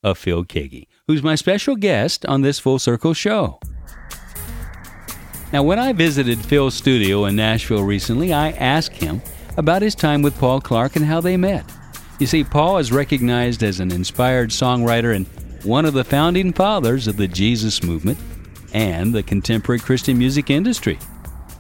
of 0.02 0.18
Phil 0.18 0.46
Keaggy, 0.46 0.88
who's 1.06 1.22
my 1.22 1.36
special 1.36 1.76
guest 1.76 2.26
on 2.28 2.44
this 2.44 2.60
Full 2.60 2.80
Circle 2.80 3.14
show. 3.14 3.60
Now, 5.52 5.64
when 5.64 5.80
I 5.80 5.92
visited 5.92 6.40
Phil's 6.40 6.76
studio 6.76 7.26
in 7.26 7.36
Nashville 7.36 7.84
recently, 7.84 8.32
I 8.32 8.52
asked 8.52 8.96
him 8.96 9.22
about 9.58 9.82
his 9.82 9.96
time 9.96 10.22
with 10.22 10.40
Paul 10.40 10.62
Clark 10.62 10.96
and 10.96 11.04
how 11.04 11.20
they 11.20 11.36
met. 11.36 11.70
You 12.22 12.26
see, 12.26 12.46
Paul 12.46 12.78
is 12.78 12.94
recognized 12.94 13.64
as 13.64 13.82
an 13.82 13.92
inspired 13.92 14.52
songwriter 14.52 15.14
and 15.14 15.28
one 15.66 15.84
of 15.84 15.94
the 15.94 16.06
founding 16.06 16.54
fathers 16.54 17.06
of 17.06 17.18
the 17.18 17.28
Jesus 17.28 17.84
movement 17.84 18.18
and 18.72 19.14
the 19.14 19.24
contemporary 19.24 19.80
Christian 19.80 20.18
music 20.18 20.50
industry. 20.50 20.98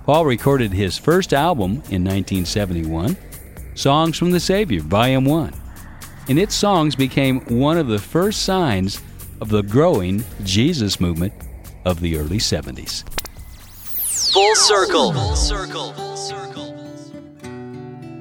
Paul 0.06 0.26
recorded 0.26 0.72
his 0.72 0.98
first 0.98 1.34
album 1.34 1.84
in 1.90 2.06
1971, 2.06 3.18
Songs 3.78 4.18
from 4.18 4.32
the 4.32 4.40
Savior, 4.40 4.82
Volume 4.82 5.24
1. 5.24 5.54
And 6.30 6.40
its 6.40 6.56
songs 6.56 6.96
became 6.96 7.42
one 7.42 7.78
of 7.78 7.86
the 7.86 8.00
first 8.00 8.42
signs 8.42 9.04
of 9.40 9.50
the 9.50 9.62
growing 9.62 10.24
Jesus 10.44 11.00
movement 11.00 11.32
of 11.86 12.00
the 12.00 12.18
early 12.18 12.40
70s. 12.40 13.08
Full 14.34 14.56
circle. 14.56 15.14
Full 15.14 15.36
circle. 15.36 15.94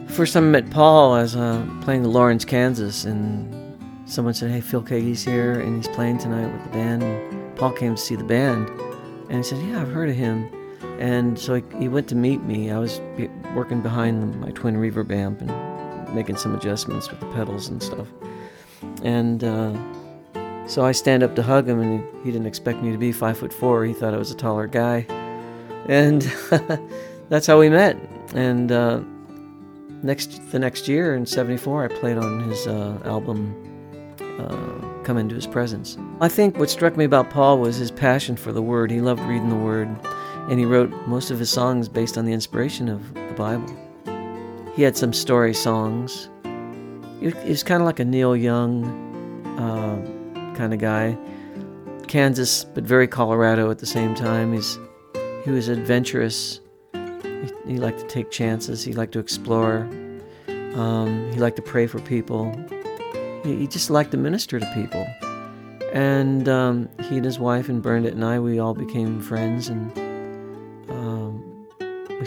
first 0.08 0.34
time 0.34 0.44
I 0.44 0.60
met 0.60 0.70
Paul, 0.70 1.14
I 1.14 1.22
was 1.22 1.34
uh, 1.36 1.66
playing 1.80 2.02
the 2.02 2.10
Lawrence, 2.10 2.44
Kansas, 2.44 3.06
and 3.06 3.78
someone 4.04 4.34
said, 4.34 4.50
"Hey, 4.50 4.60
Phil 4.60 4.82
Keaggy's 4.82 5.24
here, 5.24 5.60
and 5.60 5.76
he's 5.76 5.88
playing 5.94 6.18
tonight 6.18 6.52
with 6.52 6.64
the 6.64 6.70
band." 6.70 7.02
And 7.02 7.56
Paul 7.56 7.72
came 7.72 7.94
to 7.94 8.00
see 8.00 8.14
the 8.14 8.24
band, 8.24 8.68
and 9.30 9.38
he 9.38 9.42
said, 9.42 9.58
"Yeah, 9.66 9.80
I've 9.80 9.88
heard 9.88 10.10
of 10.10 10.16
him." 10.16 10.50
And 10.98 11.38
so 11.38 11.54
he, 11.54 11.62
he 11.78 11.88
went 11.88 12.08
to 12.08 12.14
meet 12.14 12.42
me. 12.42 12.70
I 12.70 12.78
was 12.78 13.00
working 13.54 13.82
behind 13.82 14.40
my 14.40 14.50
twin 14.50 14.76
reverb 14.76 15.12
amp 15.12 15.40
and 15.40 16.14
making 16.14 16.36
some 16.36 16.54
adjustments 16.54 17.10
with 17.10 17.20
the 17.20 17.26
pedals 17.32 17.68
and 17.68 17.82
stuff. 17.82 18.08
And 19.02 19.44
uh, 19.44 19.76
so 20.66 20.84
I 20.84 20.92
stand 20.92 21.22
up 21.22 21.36
to 21.36 21.42
hug 21.42 21.68
him, 21.68 21.80
and 21.80 22.00
he, 22.00 22.24
he 22.24 22.32
didn't 22.32 22.46
expect 22.46 22.82
me 22.82 22.90
to 22.90 22.98
be 22.98 23.12
five 23.12 23.38
foot 23.38 23.52
four. 23.52 23.84
He 23.84 23.92
thought 23.92 24.14
I 24.14 24.16
was 24.16 24.30
a 24.30 24.36
taller 24.36 24.66
guy, 24.66 25.06
and 25.88 26.22
that's 27.28 27.46
how 27.46 27.58
we 27.58 27.68
met. 27.68 27.96
And 28.34 28.72
uh, 28.72 29.00
next 30.02 30.50
the 30.50 30.58
next 30.58 30.88
year 30.88 31.14
in 31.14 31.24
'74, 31.24 31.84
I 31.84 31.88
played 31.88 32.18
on 32.18 32.48
his 32.48 32.66
uh, 32.66 32.98
album 33.04 33.54
uh, 34.20 35.02
"Come 35.04 35.18
Into 35.18 35.36
His 35.36 35.46
Presence." 35.46 35.96
I 36.20 36.28
think 36.28 36.58
what 36.58 36.68
struck 36.68 36.96
me 36.96 37.04
about 37.04 37.30
Paul 37.30 37.58
was 37.58 37.76
his 37.76 37.90
passion 37.92 38.36
for 38.36 38.52
the 38.52 38.62
Word. 38.62 38.90
He 38.90 39.00
loved 39.00 39.22
reading 39.22 39.48
the 39.48 39.56
Word, 39.56 39.88
and 40.48 40.58
he 40.58 40.64
wrote 40.64 40.90
most 41.06 41.30
of 41.30 41.38
his 41.38 41.50
songs 41.50 41.88
based 41.88 42.16
on 42.16 42.24
the 42.24 42.32
inspiration 42.32 42.88
of 42.88 43.14
the 43.14 43.34
Bible. 43.36 43.74
He 44.74 44.82
had 44.82 44.96
some 44.96 45.12
story 45.12 45.54
songs. 45.54 46.28
He 47.20 47.28
was 47.48 47.62
kind 47.62 47.80
of 47.80 47.86
like 47.86 47.98
a 47.98 48.04
Neil 48.04 48.36
Young 48.36 48.84
uh, 49.58 50.54
kind 50.56 50.74
of 50.74 50.78
guy. 50.78 51.16
Kansas, 52.08 52.64
but 52.64 52.84
very 52.84 53.08
Colorado 53.08 53.70
at 53.70 53.78
the 53.78 53.86
same 53.86 54.14
time. 54.14 54.52
He's 54.52 54.78
he 55.44 55.50
was 55.50 55.68
adventurous. 55.68 56.60
He, 56.92 57.52
he 57.66 57.76
liked 57.78 58.00
to 58.00 58.06
take 58.06 58.30
chances. 58.30 58.82
He 58.82 58.92
liked 58.92 59.12
to 59.12 59.18
explore. 59.18 59.88
Um, 60.74 61.30
he 61.32 61.40
liked 61.40 61.56
to 61.56 61.62
pray 61.62 61.86
for 61.86 62.00
people. 62.00 62.52
He, 63.44 63.56
he, 63.56 63.66
just 63.66 63.88
liked 63.88 64.10
to 64.10 64.16
minister 64.16 64.60
to 64.60 64.66
people. 64.74 65.06
And 65.92 66.48
um, 66.48 66.88
he 67.08 67.16
and 67.16 67.24
his 67.24 67.38
wife 67.38 67.68
and 67.68 67.80
Bernadette 67.80 68.12
and 68.12 68.24
I, 68.24 68.38
we 68.38 68.58
all 68.58 68.74
became 68.74 69.20
friends, 69.20 69.68
and 69.68 69.90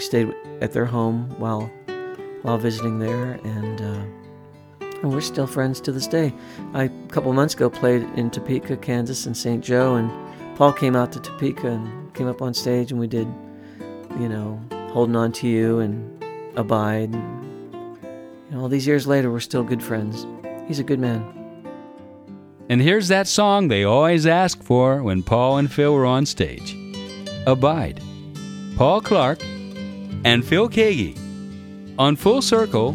we 0.00 0.04
stayed 0.04 0.34
at 0.62 0.72
their 0.72 0.86
home 0.86 1.28
while 1.38 1.70
while 2.40 2.56
visiting 2.56 2.98
there, 2.98 3.38
and. 3.44 3.80
Uh, 3.80 4.02
and 5.02 5.10
we're 5.10 5.22
still 5.22 5.46
friends 5.46 5.80
to 5.80 5.92
this 5.92 6.06
day. 6.06 6.30
I, 6.74 6.84
a 6.84 7.08
couple 7.08 7.32
months 7.32 7.54
ago, 7.54 7.70
played 7.70 8.02
in 8.16 8.30
Topeka, 8.30 8.76
Kansas, 8.76 9.24
and 9.24 9.34
St. 9.34 9.64
Joe, 9.64 9.94
and 9.94 10.10
Paul 10.58 10.74
came 10.74 10.94
out 10.94 11.10
to 11.12 11.20
Topeka 11.20 11.68
and 11.68 12.12
came 12.12 12.26
up 12.26 12.42
on 12.42 12.52
stage, 12.52 12.90
and 12.90 13.00
we 13.00 13.06
did, 13.06 13.26
you 14.18 14.28
know, 14.28 14.60
Holding 14.92 15.16
On 15.16 15.32
to 15.32 15.48
You 15.48 15.78
and 15.78 16.22
Abide. 16.54 17.14
And, 17.14 17.98
you 18.02 18.56
know, 18.56 18.60
all 18.60 18.68
these 18.68 18.86
years 18.86 19.06
later, 19.06 19.30
we're 19.30 19.40
still 19.40 19.62
good 19.62 19.82
friends. 19.82 20.26
He's 20.68 20.78
a 20.78 20.84
good 20.84 21.00
man. 21.00 21.24
And 22.68 22.82
here's 22.82 23.08
that 23.08 23.26
song 23.26 23.68
they 23.68 23.84
always 23.84 24.26
ask 24.26 24.62
for 24.62 25.02
when 25.02 25.22
Paul 25.22 25.56
and 25.56 25.72
Phil 25.72 25.94
were 25.94 26.04
on 26.04 26.26
stage 26.26 26.76
Abide. 27.46 28.02
Paul 28.76 29.00
Clark 29.00 29.40
and 30.24 30.44
Phil 30.44 30.68
Keaggy 30.68 31.18
on 31.98 32.16
Full 32.16 32.42
Circle, 32.42 32.92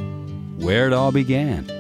where 0.58 0.88
it 0.88 0.94
all 0.94 1.12
began. 1.12 1.75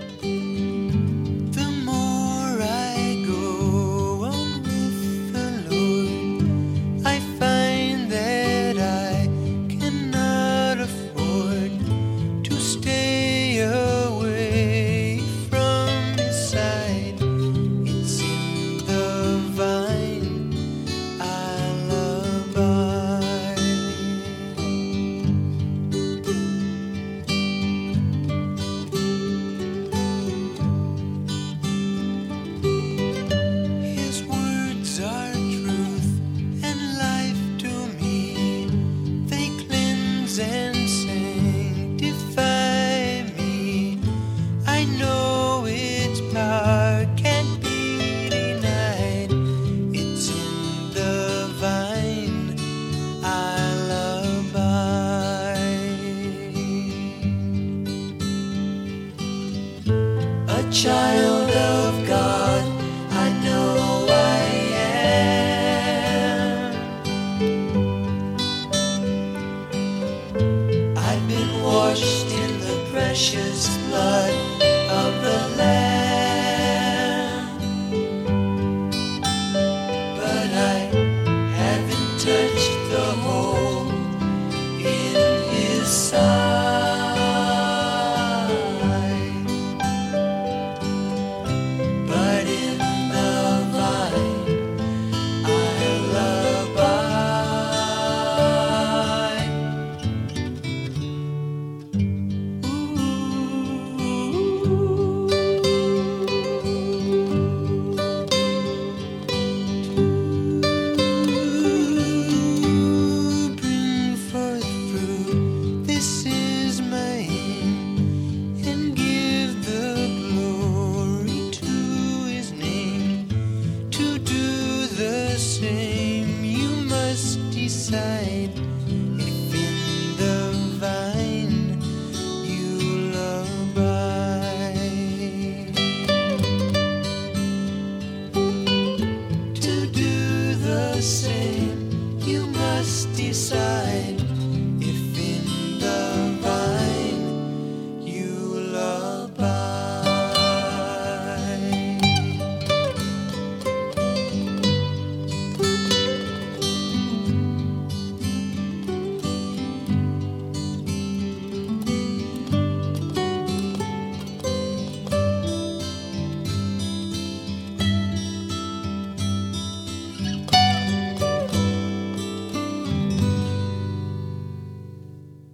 side. 143.36 143.64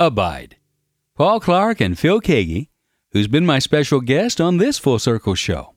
Abide. 0.02 0.56
Paul 1.16 1.39
Clark 1.39 1.80
and 1.80 1.95
Phil 1.95 2.22
Keaggy, 2.22 2.70
who's 3.12 3.28
been 3.28 3.45
my 3.45 3.60
special 3.60 4.02
guest 4.02 4.41
on 4.41 4.58
this 4.58 4.80
Full 4.80 4.97
Circle 4.97 5.36
show. 5.36 5.76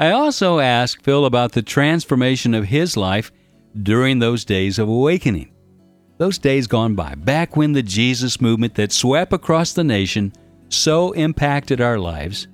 I 0.00 0.10
also 0.10 0.58
asked 0.58 1.04
Phil 1.04 1.24
about 1.24 1.52
the 1.52 1.62
transformation 1.62 2.54
of 2.54 2.64
his 2.64 2.96
life 2.96 3.30
during 3.80 4.18
those 4.18 4.44
days 4.44 4.80
of 4.80 4.88
awakening. 4.88 5.54
Those 6.18 6.38
days 6.38 6.66
gone 6.66 6.96
by, 6.96 7.14
back 7.14 7.56
when 7.56 7.70
the 7.70 7.84
Jesus 7.84 8.40
movement 8.40 8.74
that 8.74 8.90
swept 8.90 9.32
across 9.32 9.72
the 9.72 9.84
nation 9.84 10.32
so 10.68 11.12
impacted 11.12 11.80
our 11.80 12.00
lives, 12.00 12.48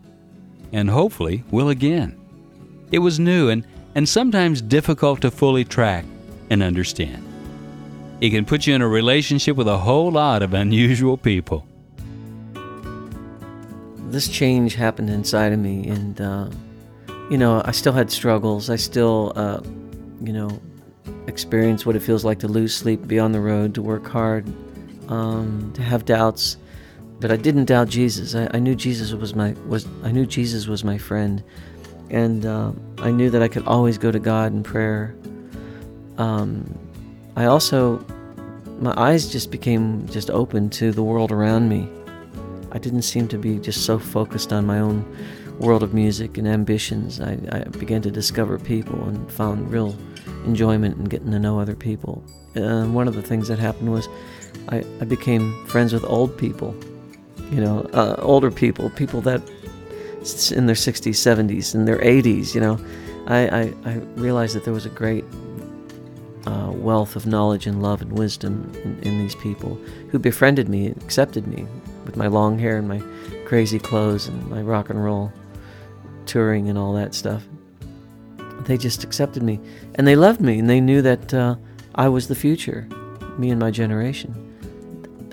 and 0.74 0.90
hopefully 0.90 1.42
will 1.50 1.70
again. 1.70 2.20
It 2.90 2.98
was 2.98 3.18
new 3.18 3.48
and, 3.48 3.66
and 3.94 4.06
sometimes 4.06 4.60
difficult 4.60 5.22
to 5.22 5.30
fully 5.30 5.64
track 5.64 6.04
and 6.50 6.62
understand. 6.62 7.31
It 8.22 8.30
can 8.30 8.44
put 8.44 8.68
you 8.68 8.74
in 8.76 8.82
a 8.82 8.86
relationship 8.86 9.56
with 9.56 9.66
a 9.66 9.78
whole 9.78 10.12
lot 10.12 10.44
of 10.44 10.54
unusual 10.54 11.16
people. 11.16 11.66
This 14.12 14.28
change 14.28 14.76
happened 14.76 15.10
inside 15.10 15.52
of 15.52 15.58
me, 15.58 15.88
and 15.88 16.20
uh, 16.20 16.48
you 17.28 17.36
know, 17.36 17.62
I 17.64 17.72
still 17.72 17.92
had 17.92 18.12
struggles. 18.12 18.70
I 18.70 18.76
still, 18.76 19.32
uh, 19.34 19.60
you 20.22 20.32
know, 20.32 20.62
experienced 21.26 21.84
what 21.84 21.96
it 21.96 22.00
feels 22.00 22.24
like 22.24 22.38
to 22.38 22.46
lose 22.46 22.72
sleep, 22.72 23.08
be 23.08 23.18
on 23.18 23.32
the 23.32 23.40
road, 23.40 23.74
to 23.74 23.82
work 23.82 24.06
hard, 24.06 24.46
um, 25.08 25.72
to 25.74 25.82
have 25.82 26.04
doubts. 26.04 26.58
But 27.18 27.32
I 27.32 27.36
didn't 27.36 27.64
doubt 27.64 27.88
Jesus. 27.88 28.36
I, 28.36 28.48
I, 28.54 28.60
knew 28.60 28.76
Jesus 28.76 29.12
was 29.12 29.34
my 29.34 29.56
was 29.66 29.88
I 30.04 30.12
knew 30.12 30.26
Jesus 30.26 30.68
was 30.68 30.84
my 30.84 30.96
friend, 30.96 31.42
and 32.08 32.46
uh, 32.46 32.70
I 32.98 33.10
knew 33.10 33.30
that 33.30 33.42
I 33.42 33.48
could 33.48 33.66
always 33.66 33.98
go 33.98 34.12
to 34.12 34.20
God 34.20 34.52
in 34.52 34.62
prayer. 34.62 35.12
Um, 36.18 36.78
I 37.36 37.46
also 37.46 38.04
my 38.80 38.94
eyes 38.96 39.30
just 39.30 39.50
became 39.50 40.08
just 40.08 40.28
open 40.30 40.68
to 40.70 40.90
the 40.90 41.02
world 41.02 41.30
around 41.30 41.68
me. 41.68 41.88
I 42.72 42.78
didn't 42.78 43.02
seem 43.02 43.28
to 43.28 43.38
be 43.38 43.58
just 43.58 43.84
so 43.84 43.98
focused 43.98 44.52
on 44.52 44.66
my 44.66 44.80
own 44.80 45.04
world 45.60 45.82
of 45.82 45.94
music 45.94 46.36
and 46.36 46.48
ambitions. 46.48 47.20
I, 47.20 47.38
I 47.52 47.60
began 47.78 48.02
to 48.02 48.10
discover 48.10 48.58
people 48.58 49.00
and 49.04 49.30
found 49.30 49.70
real 49.70 49.96
enjoyment 50.44 50.98
in 50.98 51.04
getting 51.04 51.30
to 51.30 51.38
know 51.38 51.60
other 51.60 51.76
people. 51.76 52.24
And 52.54 52.94
one 52.94 53.06
of 53.06 53.14
the 53.14 53.22
things 53.22 53.48
that 53.48 53.58
happened 53.58 53.92
was 53.92 54.08
I, 54.68 54.84
I 55.00 55.04
became 55.04 55.64
friends 55.66 55.92
with 55.92 56.04
old 56.04 56.36
people, 56.36 56.74
you 57.50 57.60
know, 57.60 57.88
uh, 57.92 58.16
older 58.18 58.50
people, 58.50 58.90
people 58.90 59.20
that 59.22 59.42
in 60.52 60.66
their 60.66 60.76
60s, 60.76 61.14
70s, 61.14 61.74
in 61.74 61.84
their 61.84 61.98
80s, 61.98 62.54
you 62.54 62.60
know. 62.60 62.78
I, 63.26 63.46
I, 63.46 63.74
I 63.84 63.92
realized 64.16 64.56
that 64.56 64.64
there 64.64 64.74
was 64.74 64.86
a 64.86 64.90
great 64.90 65.24
uh, 65.24 65.36
wealth 66.82 67.16
of 67.16 67.26
knowledge 67.26 67.66
and 67.66 67.82
love 67.82 68.02
and 68.02 68.12
wisdom 68.12 68.70
in, 68.84 68.98
in, 69.00 69.18
these 69.18 69.34
people 69.36 69.74
who 70.10 70.18
befriended 70.18 70.68
me 70.68 70.86
and 70.86 71.02
accepted 71.02 71.46
me 71.46 71.66
with 72.04 72.16
my 72.16 72.26
long 72.26 72.58
hair 72.58 72.76
and 72.78 72.88
my 72.88 73.00
crazy 73.46 73.78
clothes 73.78 74.26
and 74.26 74.50
my 74.50 74.60
rock 74.60 74.90
and 74.90 75.02
roll 75.02 75.32
touring 76.26 76.68
and 76.68 76.78
all 76.78 76.92
that 76.92 77.14
stuff. 77.14 77.44
They 78.64 78.76
just 78.76 79.04
accepted 79.04 79.42
me 79.42 79.60
and 79.94 80.06
they 80.06 80.16
loved 80.16 80.40
me 80.40 80.58
and 80.58 80.68
they 80.68 80.80
knew 80.80 81.02
that 81.02 81.34
uh, 81.34 81.56
I 81.94 82.08
was 82.08 82.28
the 82.28 82.34
future, 82.34 82.88
me 83.38 83.50
and 83.50 83.60
my 83.60 83.70
generation. 83.70 84.48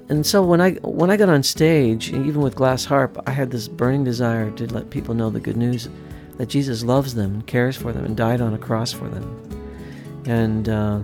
And 0.10 0.26
so 0.26 0.41
when 0.41 0.60
I 0.60 0.72
when 0.82 1.12
I 1.12 1.18
got 1.18 1.30
on 1.30 1.43
stage, 1.43 2.12
even 2.12 2.41
with 2.41 2.56
Glass 2.56 2.86
Harp, 2.86 3.22
I 3.28 3.32
had 3.32 3.52
this 3.52 3.68
burning 3.68 4.04
desire 4.04 4.50
to 4.52 4.66
let 4.74 4.89
people 4.89 5.14
know 5.14 5.30
the 5.30 5.39
good 5.39 5.58
news 5.58 5.88
that 6.38 6.50
Jesus 6.50 6.84
loves 6.84 7.14
them 7.14 7.43
cares 7.43 7.78
for 7.78 7.93
them 7.93 8.06
and 8.06 8.18
died 8.18 8.41
on 8.41 8.54
a 8.54 8.58
cross 8.58 8.91
for 8.91 9.08
them. 9.08 10.24
And 10.26 10.68
uh, 10.68 11.02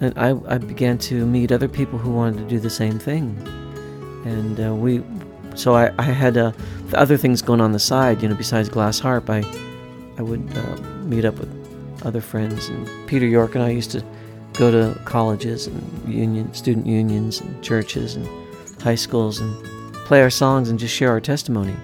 and 0.00 0.16
I, 0.18 0.30
I 0.46 0.58
began 0.58 0.98
to 0.98 1.26
meet 1.26 1.52
other 1.52 1.68
people 1.68 1.98
who 1.98 2.12
wanted 2.12 2.38
to 2.38 2.44
do 2.44 2.58
the 2.58 2.70
same 2.70 2.98
thing. 2.98 3.36
And 4.24 4.60
uh, 4.60 4.74
we, 4.74 5.02
so 5.54 5.74
I, 5.74 5.92
I 5.98 6.02
had 6.02 6.36
uh, 6.36 6.52
other 6.94 7.16
things 7.16 7.42
going 7.42 7.60
on 7.60 7.72
the 7.72 7.78
side, 7.78 8.22
you 8.22 8.28
know, 8.28 8.34
besides 8.34 8.68
Glass 8.68 8.98
Harp. 8.98 9.28
I, 9.28 9.44
I 10.18 10.22
would 10.22 10.48
uh, 10.56 10.76
meet 11.02 11.24
up 11.24 11.38
with 11.38 11.52
other 12.04 12.20
friends. 12.20 12.68
And 12.68 13.08
Peter 13.08 13.26
York 13.26 13.54
and 13.54 13.64
I 13.64 13.70
used 13.70 13.90
to 13.92 14.04
go 14.54 14.70
to 14.70 14.98
colleges 15.04 15.66
and 15.66 16.08
union, 16.08 16.52
student 16.54 16.86
unions 16.86 17.40
and 17.40 17.62
churches 17.62 18.16
and 18.16 18.26
high 18.82 18.94
schools 18.94 19.40
and 19.40 19.64
play 20.04 20.22
our 20.22 20.30
songs 20.30 20.68
and 20.70 20.78
just 20.78 20.94
share 20.94 21.10
our 21.10 21.20
testimony 21.20 21.74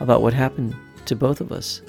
about 0.00 0.22
what 0.22 0.32
happened 0.32 0.74
to 1.06 1.16
both 1.16 1.40
of 1.40 1.52
us. 1.52 1.80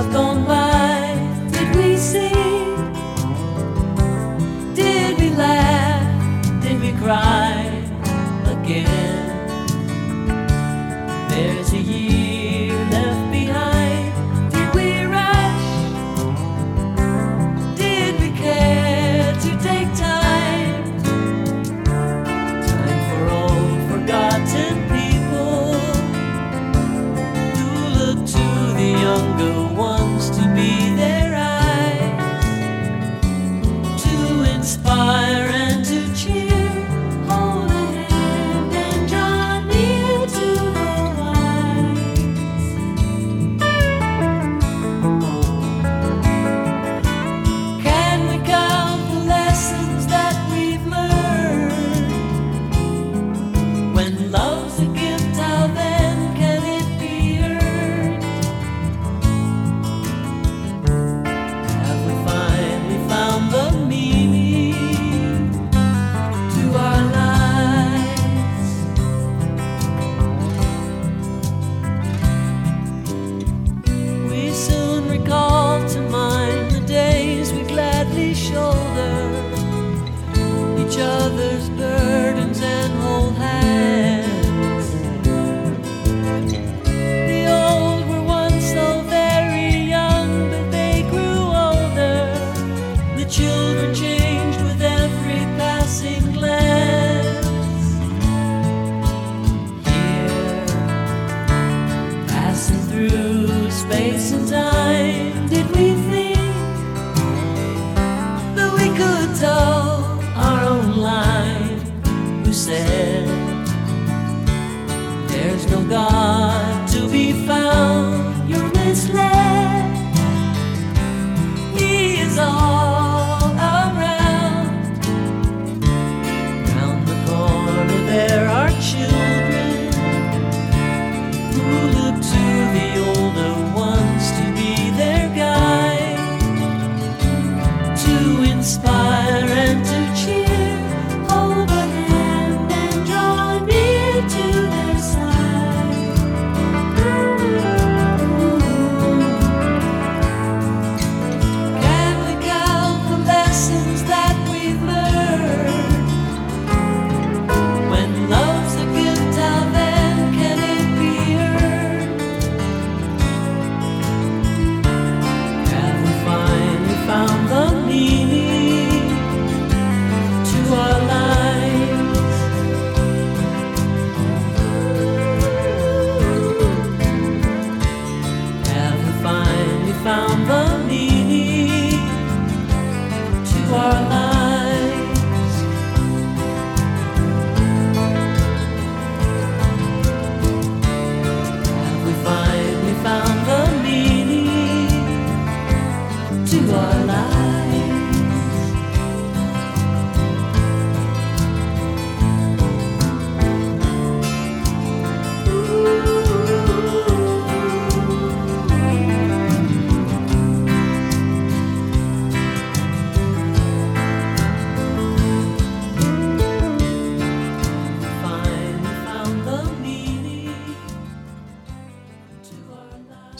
Younger 0.00 0.18
ones 0.18 0.29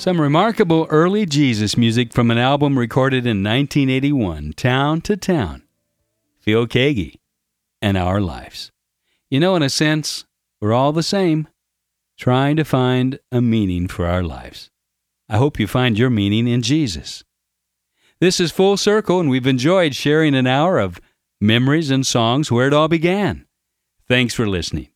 Some 0.00 0.18
remarkable 0.18 0.86
early 0.88 1.26
Jesus 1.26 1.76
music 1.76 2.14
from 2.14 2.30
an 2.30 2.38
album 2.38 2.78
recorded 2.78 3.26
in 3.26 3.44
1981, 3.44 4.54
Town 4.54 5.02
to 5.02 5.14
Town. 5.14 5.64
Phil 6.38 6.66
Keaggy 6.66 7.16
and 7.82 7.98
Our 7.98 8.18
Lives. 8.18 8.72
You 9.28 9.40
know, 9.40 9.56
in 9.56 9.62
a 9.62 9.68
sense, 9.68 10.24
we're 10.58 10.72
all 10.72 10.92
the 10.92 11.02
same, 11.02 11.48
trying 12.16 12.56
to 12.56 12.64
find 12.64 13.18
a 13.30 13.42
meaning 13.42 13.88
for 13.88 14.06
our 14.06 14.22
lives. 14.22 14.70
I 15.28 15.36
hope 15.36 15.60
you 15.60 15.66
find 15.66 15.98
your 15.98 16.08
meaning 16.08 16.48
in 16.48 16.62
Jesus. 16.62 17.22
This 18.20 18.40
is 18.40 18.50
Full 18.50 18.78
Circle, 18.78 19.20
and 19.20 19.28
we've 19.28 19.46
enjoyed 19.46 19.94
sharing 19.94 20.34
an 20.34 20.46
hour 20.46 20.78
of 20.78 20.98
memories 21.42 21.90
and 21.90 22.06
songs 22.06 22.50
where 22.50 22.68
it 22.68 22.72
all 22.72 22.88
began. 22.88 23.44
Thanks 24.08 24.32
for 24.32 24.48
listening. 24.48 24.88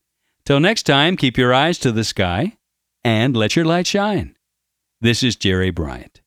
Till 0.47 0.61
next 0.61 0.85
time, 0.85 1.19
keep 1.19 1.37
your 1.37 1.53
eyes 1.53 1.77
to 1.81 1.93
the 1.93 2.05
sky 2.05 2.57
and 3.05 3.37
let 3.37 3.55
your 3.55 3.67
light 3.67 3.87
shine. 3.87 4.34
This 5.05 5.23
is 5.23 5.37
Jerry 5.37 5.69
Bryant. 5.69 6.23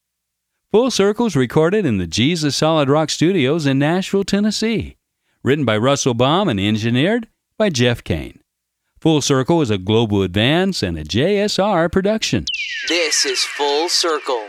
Full 0.72 0.92
Circle's 0.92 1.36
recorded 1.36 1.84
in 1.84 1.98
the 1.98 2.06
Jesus 2.06 2.56
Solid 2.56 2.90
Rock 2.90 3.10
Studios 3.10 3.66
in 3.66 3.80
Nashville, 3.80 4.24
Tennessee. 4.24 4.98
Written 5.42 5.66
by 5.66 5.76
Russell 5.78 6.14
Baum 6.14 6.48
and 6.48 6.60
engineered 6.60 7.28
by 7.58 7.72
Jeff 7.72 8.04
Kane. 8.04 8.40
Full 9.00 9.22
Circle 9.22 9.64
is 9.64 9.72
a 9.72 9.80
Global 9.80 10.22
Advance 10.22 10.84
and 10.84 10.96
a 10.96 11.04
JSR 11.04 11.92
production. 11.92 12.46
This 12.88 13.26
is 13.26 13.44
Full 13.44 13.90
Circle. 13.90 14.46